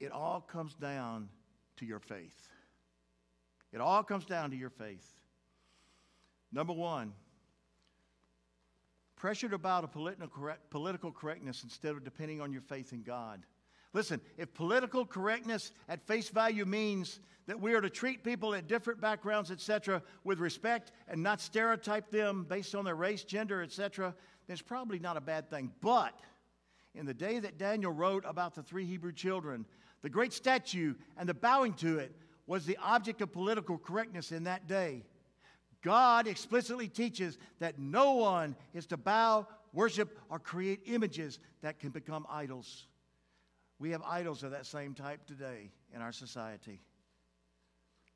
it 0.01 0.11
all 0.11 0.41
comes 0.41 0.75
down 0.75 1.29
to 1.77 1.87
your 1.87 2.01
faith. 2.01 2.49
It 3.73 3.81
all 3.81 4.03
comes 4.03 4.25
down 4.25 4.51
to 4.51 4.57
your 4.57 4.71
faith. 4.71 5.07
Number 6.53 6.73
one, 6.73 7.13
pressured 9.17 9.53
about 9.53 9.85
a 9.85 9.89
political, 9.89 10.51
political 10.71 11.11
correctness 11.11 11.63
instead 11.65 11.93
of 11.93 12.05
depending 12.05 12.41
on 12.41 12.53
your 12.53 12.63
faith 12.63 12.93
in 12.93 13.03
God. 13.03 13.45
Listen, 13.93 14.21
if 14.37 14.53
political 14.53 15.07
correctness 15.07 15.73
at 15.89 16.07
face 16.07 16.29
value 16.29 16.67
means 16.67 17.21
that 17.47 17.61
we 17.61 17.75
are 17.75 17.81
to 17.81 17.89
treat 17.89 18.23
people 18.23 18.55
at 18.55 18.67
different 18.69 19.01
backgrounds, 19.01 19.51
etc., 19.51 20.03
with 20.25 20.39
respect 20.39 20.93
and 21.09 21.23
not 21.23 21.41
stereotype 21.41 22.11
them 22.11 22.45
based 22.49 22.75
on 22.75 22.85
their 22.85 22.95
race, 22.95 23.25
gender, 23.25 23.63
etc., 23.63 24.15
then 24.47 24.55
it's 24.55 24.63
probably 24.63 24.99
not 24.99 25.17
a 25.17 25.21
bad 25.21 25.49
thing. 25.49 25.73
But 25.81 26.19
in 26.95 27.07
the 27.07 27.15
day 27.15 27.39
that 27.39 27.59
Daniel 27.59 27.93
wrote 27.93 28.25
about 28.27 28.55
the 28.55 28.63
three 28.63 28.85
Hebrew 28.85 29.13
children, 29.13 29.65
the 30.03 30.11
great 30.11 30.33
statue 30.33 30.95
and 31.17 31.29
the 31.29 31.35
bowing 31.35 31.73
to 31.75 31.99
it 31.99 32.15
was 32.47 32.65
the 32.65 32.79
object 32.83 33.21
of 33.23 33.33
political 33.33 33.79
correctness 33.79 34.33
in 34.33 34.45
that 34.45 34.67
day. 34.67 35.03
God 35.83 36.27
explicitly 36.27 36.89
teaches 36.89 37.39
that 37.59 37.79
no 37.79 38.13
one 38.15 38.57
is 38.75 38.87
to 38.87 38.97
bow, 38.97 39.47
worship, 39.73 40.19
or 40.31 40.39
create 40.39 40.81
images 40.87 41.39
that 41.63 41.79
can 41.79 41.91
become 41.91 42.27
idols. 42.31 42.87
We 43.79 43.91
have 43.91 44.03
idols 44.03 44.43
of 44.43 44.53
that 44.53 44.67
same 44.67 44.95
type 44.95 45.27
today 45.27 45.71
in 45.95 46.01
our 46.01 46.13
society. 46.13 46.81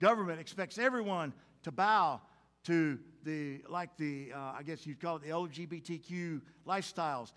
Government 0.01 0.41
expects 0.41 0.78
everyone 0.78 1.35
to 1.62 1.70
bow 1.70 2.20
to 2.64 2.99
the, 3.24 3.62
like 3.68 3.97
the, 3.99 4.33
uh, 4.35 4.55
I 4.59 4.62
guess 4.64 4.87
you'd 4.87 5.01
call 5.01 5.16
it 5.16 5.22
the 5.22 5.28
LGBTQ 5.28 6.41
lifestyles. 6.66 7.33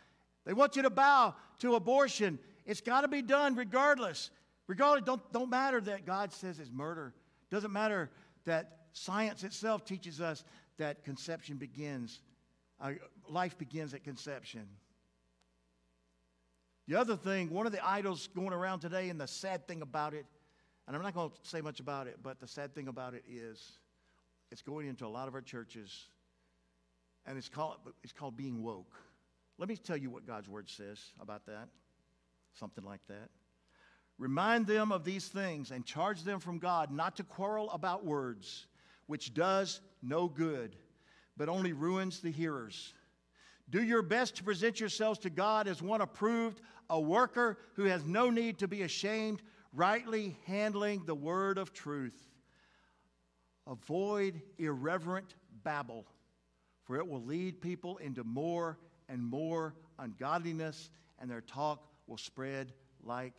They 0.45 0.53
want 0.53 0.75
you 0.75 0.81
to 0.83 0.89
bow 0.89 1.35
to 1.59 1.75
abortion. 1.75 2.39
It's 2.65 2.81
got 2.81 3.01
to 3.01 3.07
be 3.07 3.21
done 3.21 3.55
regardless. 3.55 4.29
Regardless, 4.67 5.05
don't, 5.05 5.33
don't 5.33 5.49
matter 5.49 5.81
that 5.81 6.05
God 6.05 6.31
says 6.31 6.59
it's 6.59 6.71
murder. 6.71 7.13
Doesn't 7.49 7.71
matter 7.71 8.09
that 8.45 8.77
science 8.93 9.43
itself 9.43 9.85
teaches 9.85 10.21
us 10.21 10.43
that 10.77 11.03
conception 11.03 11.57
begins, 11.57 12.21
uh, 12.79 12.91
life 13.29 13.57
begins 13.57 13.93
at 13.93 14.03
conception. 14.03 14.67
The 16.87 16.95
other 16.95 17.15
thing, 17.15 17.49
one 17.49 17.65
of 17.65 17.71
the 17.71 17.85
idols 17.85 18.27
going 18.35 18.53
around 18.53 18.79
today, 18.79 19.09
and 19.09 19.19
the 19.19 19.27
sad 19.27 19.67
thing 19.67 19.81
about 19.81 20.13
it, 20.13 20.25
and 20.87 20.95
I'm 20.95 21.01
not 21.01 21.13
going 21.13 21.29
to 21.29 21.35
say 21.43 21.61
much 21.61 21.79
about 21.79 22.07
it, 22.07 22.17
but 22.21 22.39
the 22.39 22.47
sad 22.47 22.75
thing 22.75 22.87
about 22.87 23.13
it 23.13 23.23
is 23.29 23.79
it's 24.51 24.61
going 24.61 24.87
into 24.87 25.05
a 25.05 25.07
lot 25.07 25.27
of 25.27 25.33
our 25.33 25.41
churches, 25.41 26.07
and 27.25 27.37
it's 27.37 27.47
called, 27.47 27.77
it's 28.03 28.11
called 28.11 28.35
being 28.35 28.61
woke. 28.61 28.93
Let 29.57 29.69
me 29.69 29.77
tell 29.77 29.95
you 29.95 30.09
what 30.09 30.27
God's 30.27 30.49
word 30.49 30.69
says 30.69 30.99
about 31.21 31.45
that. 31.45 31.69
Something 32.53 32.83
like 32.83 33.01
that. 33.07 33.29
Remind 34.17 34.67
them 34.67 34.91
of 34.91 35.03
these 35.03 35.27
things 35.27 35.71
and 35.71 35.85
charge 35.85 36.23
them 36.23 36.39
from 36.39 36.59
God 36.59 36.91
not 36.91 37.15
to 37.17 37.23
quarrel 37.23 37.69
about 37.71 38.05
words, 38.05 38.67
which 39.07 39.33
does 39.33 39.81
no 40.01 40.27
good, 40.27 40.75
but 41.35 41.49
only 41.49 41.73
ruins 41.73 42.19
the 42.19 42.31
hearers. 42.31 42.93
Do 43.69 43.83
your 43.83 44.01
best 44.01 44.35
to 44.35 44.43
present 44.43 44.79
yourselves 44.79 45.19
to 45.19 45.29
God 45.29 45.67
as 45.67 45.81
one 45.81 46.01
approved, 46.01 46.61
a 46.89 46.99
worker 46.99 47.57
who 47.75 47.85
has 47.85 48.05
no 48.05 48.29
need 48.29 48.59
to 48.59 48.67
be 48.67 48.83
ashamed, 48.83 49.41
rightly 49.73 50.37
handling 50.45 51.05
the 51.05 51.15
word 51.15 51.57
of 51.57 51.73
truth. 51.73 52.29
Avoid 53.65 54.41
irreverent 54.57 55.35
babble, 55.63 56.05
for 56.83 56.97
it 56.97 57.07
will 57.07 57.23
lead 57.23 57.61
people 57.61 57.97
into 57.97 58.23
more 58.23 58.77
and 59.09 59.23
more 59.23 59.73
ungodliness, 59.97 60.91
and 61.19 61.31
their 61.31 61.41
talk 61.41 61.87
will 62.05 62.17
spread 62.17 62.73
like 63.01 63.33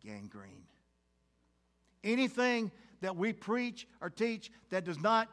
gangrene. 0.00 0.64
Anything 2.04 2.70
that 3.00 3.16
we 3.16 3.32
preach 3.32 3.86
or 4.00 4.10
teach 4.10 4.50
that 4.70 4.84
does 4.84 5.00
not 5.00 5.28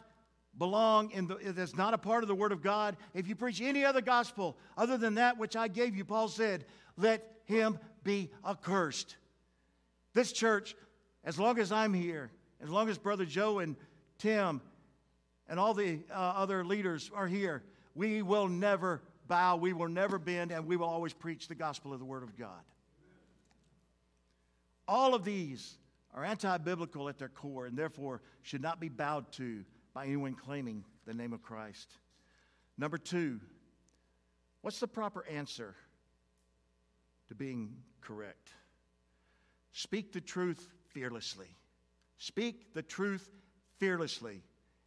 belong 0.57 1.11
in 1.11 1.27
the 1.27 1.35
that's 1.51 1.75
not 1.75 1.93
a 1.93 1.97
part 1.97 2.23
of 2.23 2.27
the 2.27 2.35
word 2.35 2.51
of 2.51 2.61
God, 2.61 2.95
if 3.13 3.27
you 3.27 3.35
preach 3.35 3.61
any 3.61 3.83
other 3.83 4.01
gospel 4.01 4.57
other 4.77 4.97
than 4.97 5.15
that 5.15 5.37
which 5.37 5.55
I 5.55 5.67
gave 5.67 5.95
you, 5.95 6.05
Paul 6.05 6.27
said, 6.27 6.65
let 6.97 7.39
him 7.45 7.77
be 8.03 8.31
accursed. 8.47 9.17
This 10.13 10.31
church, 10.31 10.75
as 11.23 11.37
long 11.37 11.59
as 11.59 11.71
I'm 11.71 11.93
here, 11.93 12.31
as 12.61 12.69
long 12.69 12.89
as 12.89 12.97
Brother 12.97 13.25
Joe 13.25 13.59
and 13.59 13.75
Tim 14.17 14.61
and 15.49 15.59
all 15.59 15.73
the 15.73 15.99
uh, 16.09 16.13
other 16.13 16.63
leaders 16.63 17.11
are 17.13 17.27
here, 17.27 17.63
we 17.95 18.21
will 18.21 18.47
never 18.47 19.01
bow, 19.27 19.57
we 19.57 19.73
will 19.73 19.89
never 19.89 20.17
bend, 20.17 20.51
and 20.51 20.65
we 20.65 20.77
will 20.77 20.87
always 20.87 21.13
preach 21.13 21.47
the 21.47 21.55
gospel 21.55 21.93
of 21.93 21.99
the 21.99 22.05
Word 22.05 22.23
of 22.23 22.37
God. 22.37 22.61
All 24.87 25.15
of 25.15 25.23
these 25.23 25.77
are 26.13 26.23
anti 26.23 26.57
biblical 26.57 27.09
at 27.09 27.17
their 27.17 27.29
core 27.29 27.65
and 27.65 27.77
therefore 27.77 28.21
should 28.41 28.61
not 28.61 28.79
be 28.79 28.89
bowed 28.89 29.31
to 29.33 29.63
by 29.93 30.05
anyone 30.05 30.35
claiming 30.35 30.83
the 31.05 31.13
name 31.13 31.33
of 31.33 31.41
Christ. 31.41 31.91
Number 32.77 32.97
two, 32.97 33.39
what's 34.61 34.79
the 34.79 34.87
proper 34.87 35.25
answer 35.27 35.75
to 37.27 37.35
being 37.35 37.75
correct? 38.01 38.49
Speak 39.71 40.13
the 40.13 40.21
truth 40.21 40.69
fearlessly. 40.89 41.47
Speak 42.17 42.73
the 42.73 42.81
truth 42.81 43.29
fearlessly 43.77 44.41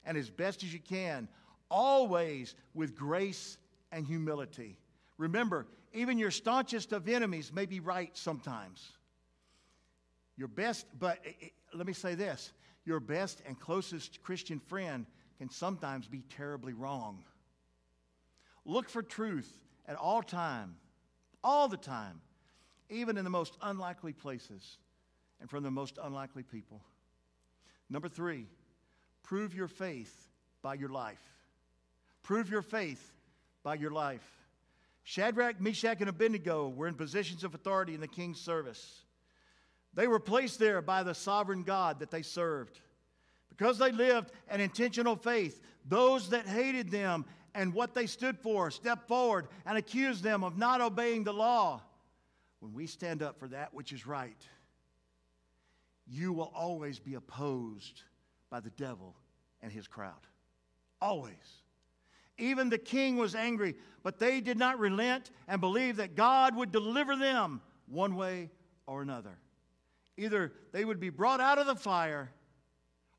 and 0.05 0.17
as 0.17 0.31
best 0.31 0.63
as 0.63 0.73
you 0.73 0.81
can, 0.81 1.29
always 1.71 2.55
with 2.75 2.97
grace 2.97 3.59
and 3.93 4.07
humility. 4.07 4.79
Remember, 5.19 5.67
even 5.93 6.19
your 6.19 6.31
staunchest 6.31 6.93
of 6.93 7.09
enemies 7.09 7.53
may 7.53 7.67
be 7.67 7.81
right 7.81 8.17
sometimes. 8.17 8.93
Your 10.39 10.49
best, 10.49 10.87
but 10.99 11.19
eh, 11.27 11.33
eh, 11.43 11.49
let 11.75 11.87
me 11.87 11.93
say 11.93 12.15
this 12.15 12.53
your 12.85 13.01
best 13.01 13.43
and 13.47 13.59
closest 13.61 14.23
Christian 14.23 14.61
friend 14.61 15.05
can 15.37 15.51
sometimes 15.51 16.09
be 16.09 16.23
terribly 16.37 16.73
wrong. 16.73 17.23
Look 18.65 18.89
for 18.89 19.03
truth 19.03 19.53
at 19.87 19.97
all 19.97 20.23
time, 20.23 20.77
all 21.45 21.69
the 21.69 21.77
time, 21.77 22.21
even 22.89 23.19
in 23.19 23.25
the 23.25 23.31
most 23.31 23.57
unlikely 23.61 24.13
places 24.15 24.79
and 25.41 25.51
from 25.51 25.65
the 25.65 25.71
most 25.71 25.99
unlikely 26.03 26.45
people. 26.45 26.81
Number 27.91 28.09
three, 28.09 28.47
prove 29.23 29.55
your 29.55 29.69
faith 29.69 30.29
by 30.63 30.75
your 30.75 30.89
life. 30.89 31.21
Prove 32.23 32.51
your 32.51 32.63
faith 32.63 33.13
by 33.63 33.75
your 33.75 33.91
life. 33.91 34.27
Shadrach, 35.03 35.61
Meshach, 35.61 36.01
and 36.01 36.09
Abednego 36.09 36.69
were 36.69 36.87
in 36.87 36.95
positions 36.95 37.45
of 37.45 37.55
authority 37.55 37.95
in 37.95 38.01
the 38.01 38.09
king's 38.09 38.41
service. 38.41 39.03
They 39.95 40.07
were 40.07 40.21
placed 40.21 40.59
there 40.59 40.83
by 40.83 41.03
the 41.03 41.15
sovereign 41.15 41.63
God 41.63 42.01
that 42.01 42.11
they 42.11 42.23
served. 42.23 42.81
Because 43.49 43.79
they 43.79 43.91
lived 43.91 44.31
an 44.49 44.61
intentional 44.61 45.17
faith, 45.17 45.61
those 45.85 46.31
that 46.31 46.47
hated 46.47 46.91
them 46.91 47.25
and 47.55 47.75
what 47.75 47.95
they 47.95 48.07
stood 48.07 48.39
for 48.39 48.71
stepped 48.71 49.09
forward 49.09 49.49
and 49.67 49.77
accused 49.77 50.23
them 50.23 50.45
of 50.45 50.57
not 50.57 50.81
obeying 50.81 51.25
the 51.25 51.33
law. 51.33 51.83
When 52.61 52.73
we 52.73 52.87
stand 52.87 53.23
up 53.23 53.39
for 53.39 53.49
that 53.49 53.75
which 53.75 53.93
is 53.93 54.07
right, 54.07 54.41
you 56.07 56.33
will 56.33 56.53
always 56.55 56.99
be 56.99 57.15
opposed 57.15 58.03
by 58.51 58.61
the 58.61 58.71
devil 58.71 59.17
and 59.61 59.73
his 59.73 59.87
crowd. 59.87 60.13
Always. 61.01 61.35
Even 62.39 62.69
the 62.69 62.79
king 62.79 63.17
was 63.17 63.35
angry, 63.35 63.75
but 64.03 64.19
they 64.19 64.41
did 64.41 64.59
not 64.59 64.79
relent 64.79 65.31
and 65.49 65.61
believe 65.61 65.97
that 65.97 66.15
God 66.15 66.55
would 66.55 66.71
deliver 66.71 67.17
them 67.17 67.61
one 67.87 68.15
way 68.15 68.51
or 68.87 69.03
another. 69.03 69.37
Either 70.19 70.53
they 70.73 70.85
would 70.85 70.99
be 70.99 71.11
brought 71.11 71.41
out 71.41 71.59
of 71.59 71.67
the 71.67 71.77
fire 71.77 72.31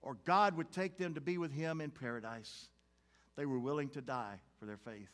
or 0.02 0.18
God 0.26 0.56
would 0.58 0.72
take 0.72 0.98
them 0.98 1.16
to 1.16 1.22
be 1.22 1.38
with 1.38 1.52
Him 1.52 1.82
in 1.82 1.92
paradise. 1.92 2.68
They 3.38 3.46
were 3.46 3.58
willing 3.58 3.90
to 3.90 4.02
die 4.02 4.36
for 4.60 4.66
their 4.66 4.78
faith. 4.78 5.10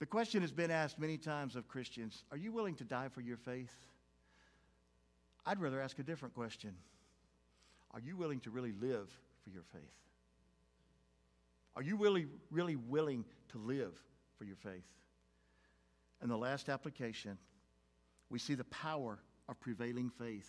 The 0.00 0.06
question 0.06 0.42
has 0.42 0.50
been 0.50 0.70
asked 0.70 0.98
many 0.98 1.18
times 1.18 1.54
of 1.54 1.68
Christians 1.68 2.24
Are 2.32 2.36
you 2.36 2.52
willing 2.52 2.74
to 2.76 2.84
die 2.84 3.08
for 3.08 3.20
your 3.20 3.36
faith? 3.36 3.72
I'd 5.46 5.60
rather 5.60 5.80
ask 5.80 5.98
a 6.00 6.02
different 6.02 6.34
question 6.34 6.74
Are 7.92 8.00
you 8.00 8.16
willing 8.16 8.40
to 8.40 8.50
really 8.50 8.72
live 8.80 9.08
for 9.44 9.50
your 9.50 9.62
faith? 9.72 9.82
Are 11.76 11.82
you 11.82 11.96
really, 11.96 12.26
really 12.50 12.76
willing 12.76 13.24
to 13.50 13.58
live 13.58 13.94
for 14.36 14.44
your 14.44 14.56
faith? 14.56 14.82
And 16.20 16.30
the 16.30 16.36
last 16.36 16.68
application, 16.68 17.38
we 18.28 18.40
see 18.40 18.54
the 18.54 18.64
power 18.64 19.20
of 19.50 19.60
prevailing 19.60 20.08
faith. 20.08 20.48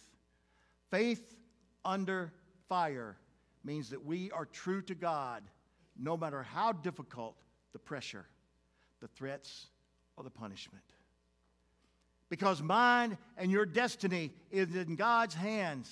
Faith 0.91 1.35
under 1.83 2.31
fire 2.69 3.17
means 3.63 3.89
that 3.89 4.05
we 4.05 4.31
are 4.31 4.45
true 4.45 4.81
to 4.83 4.95
God 4.95 5.43
no 5.99 6.15
matter 6.15 6.43
how 6.43 6.71
difficult 6.71 7.35
the 7.73 7.79
pressure, 7.79 8.25
the 9.01 9.07
threats, 9.07 9.67
or 10.15 10.23
the 10.23 10.29
punishment. 10.29 10.83
Because 12.29 12.61
mine 12.61 13.17
and 13.37 13.51
your 13.51 13.65
destiny 13.65 14.31
is 14.51 14.75
in 14.75 14.95
God's 14.95 15.33
hands, 15.33 15.91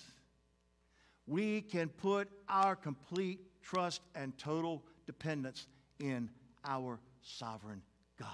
we 1.28 1.62
can 1.62 1.89
put 1.89 2.30
our 2.47 2.76
complete 2.76 3.39
trust 3.62 4.01
and 4.16 4.38
total 4.38 4.84
dependence 5.05 5.68
in 5.99 6.30
our 6.66 6.99
sovereign 7.22 7.82
God. 8.18 8.30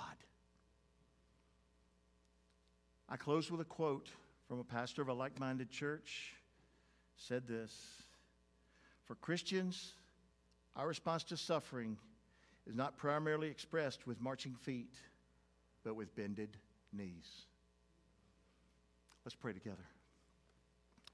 I 3.10 3.18
close 3.18 3.52
with 3.52 3.62
a 3.62 3.66
quote 3.66 4.10
from 4.48 4.60
a 4.60 4.64
pastor 4.64 5.02
of 5.02 5.08
a 5.08 5.14
like 5.14 5.40
minded 5.40 5.70
church 5.70 6.34
said 7.18 7.48
this 7.48 7.74
For 9.06 9.16
Christians, 9.16 9.94
our 10.76 10.88
response 10.88 11.24
to 11.26 11.38
suffering 11.38 11.98
is 12.68 12.76
not 12.76 12.98
primarily 12.98 13.48
expressed 13.48 14.08
with 14.08 14.22
marching 14.22 14.54
feet, 14.54 14.94
but 15.84 15.96
with 15.96 16.16
bended 16.16 16.58
knees. 16.92 17.46
Let's 19.24 19.36
pray 19.36 19.54
together. 19.54 19.86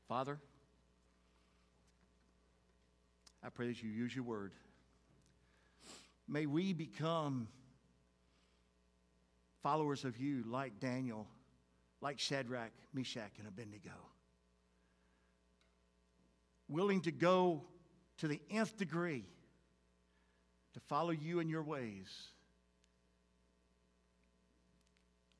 Father, 0.07 0.37
I 3.43 3.49
pray 3.49 3.67
that 3.67 3.81
you 3.81 3.89
use 3.89 4.13
your 4.13 4.25
word. 4.25 4.51
May 6.27 6.45
we 6.45 6.73
become 6.73 7.47
followers 9.63 10.05
of 10.05 10.17
you 10.17 10.43
like 10.47 10.79
Daniel, 10.79 11.27
like 12.01 12.19
Shadrach, 12.19 12.71
Meshach, 12.93 13.31
and 13.37 13.47
Abednego. 13.47 13.91
Willing 16.67 17.01
to 17.01 17.11
go 17.11 17.63
to 18.17 18.27
the 18.27 18.39
nth 18.49 18.77
degree 18.77 19.25
to 20.73 20.79
follow 20.79 21.11
you 21.11 21.39
in 21.39 21.49
your 21.49 21.63
ways. 21.63 22.07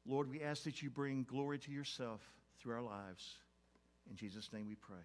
Lord, 0.05 0.29
we 0.29 0.41
ask 0.41 0.63
that 0.63 0.81
you 0.81 0.89
bring 0.89 1.23
glory 1.23 1.59
to 1.59 1.71
yourself 1.71 2.21
through 2.59 2.73
our 2.73 2.81
lives. 2.81 3.35
In 4.09 4.15
Jesus' 4.15 4.51
name 4.51 4.67
we 4.67 4.75
pray. 4.75 4.97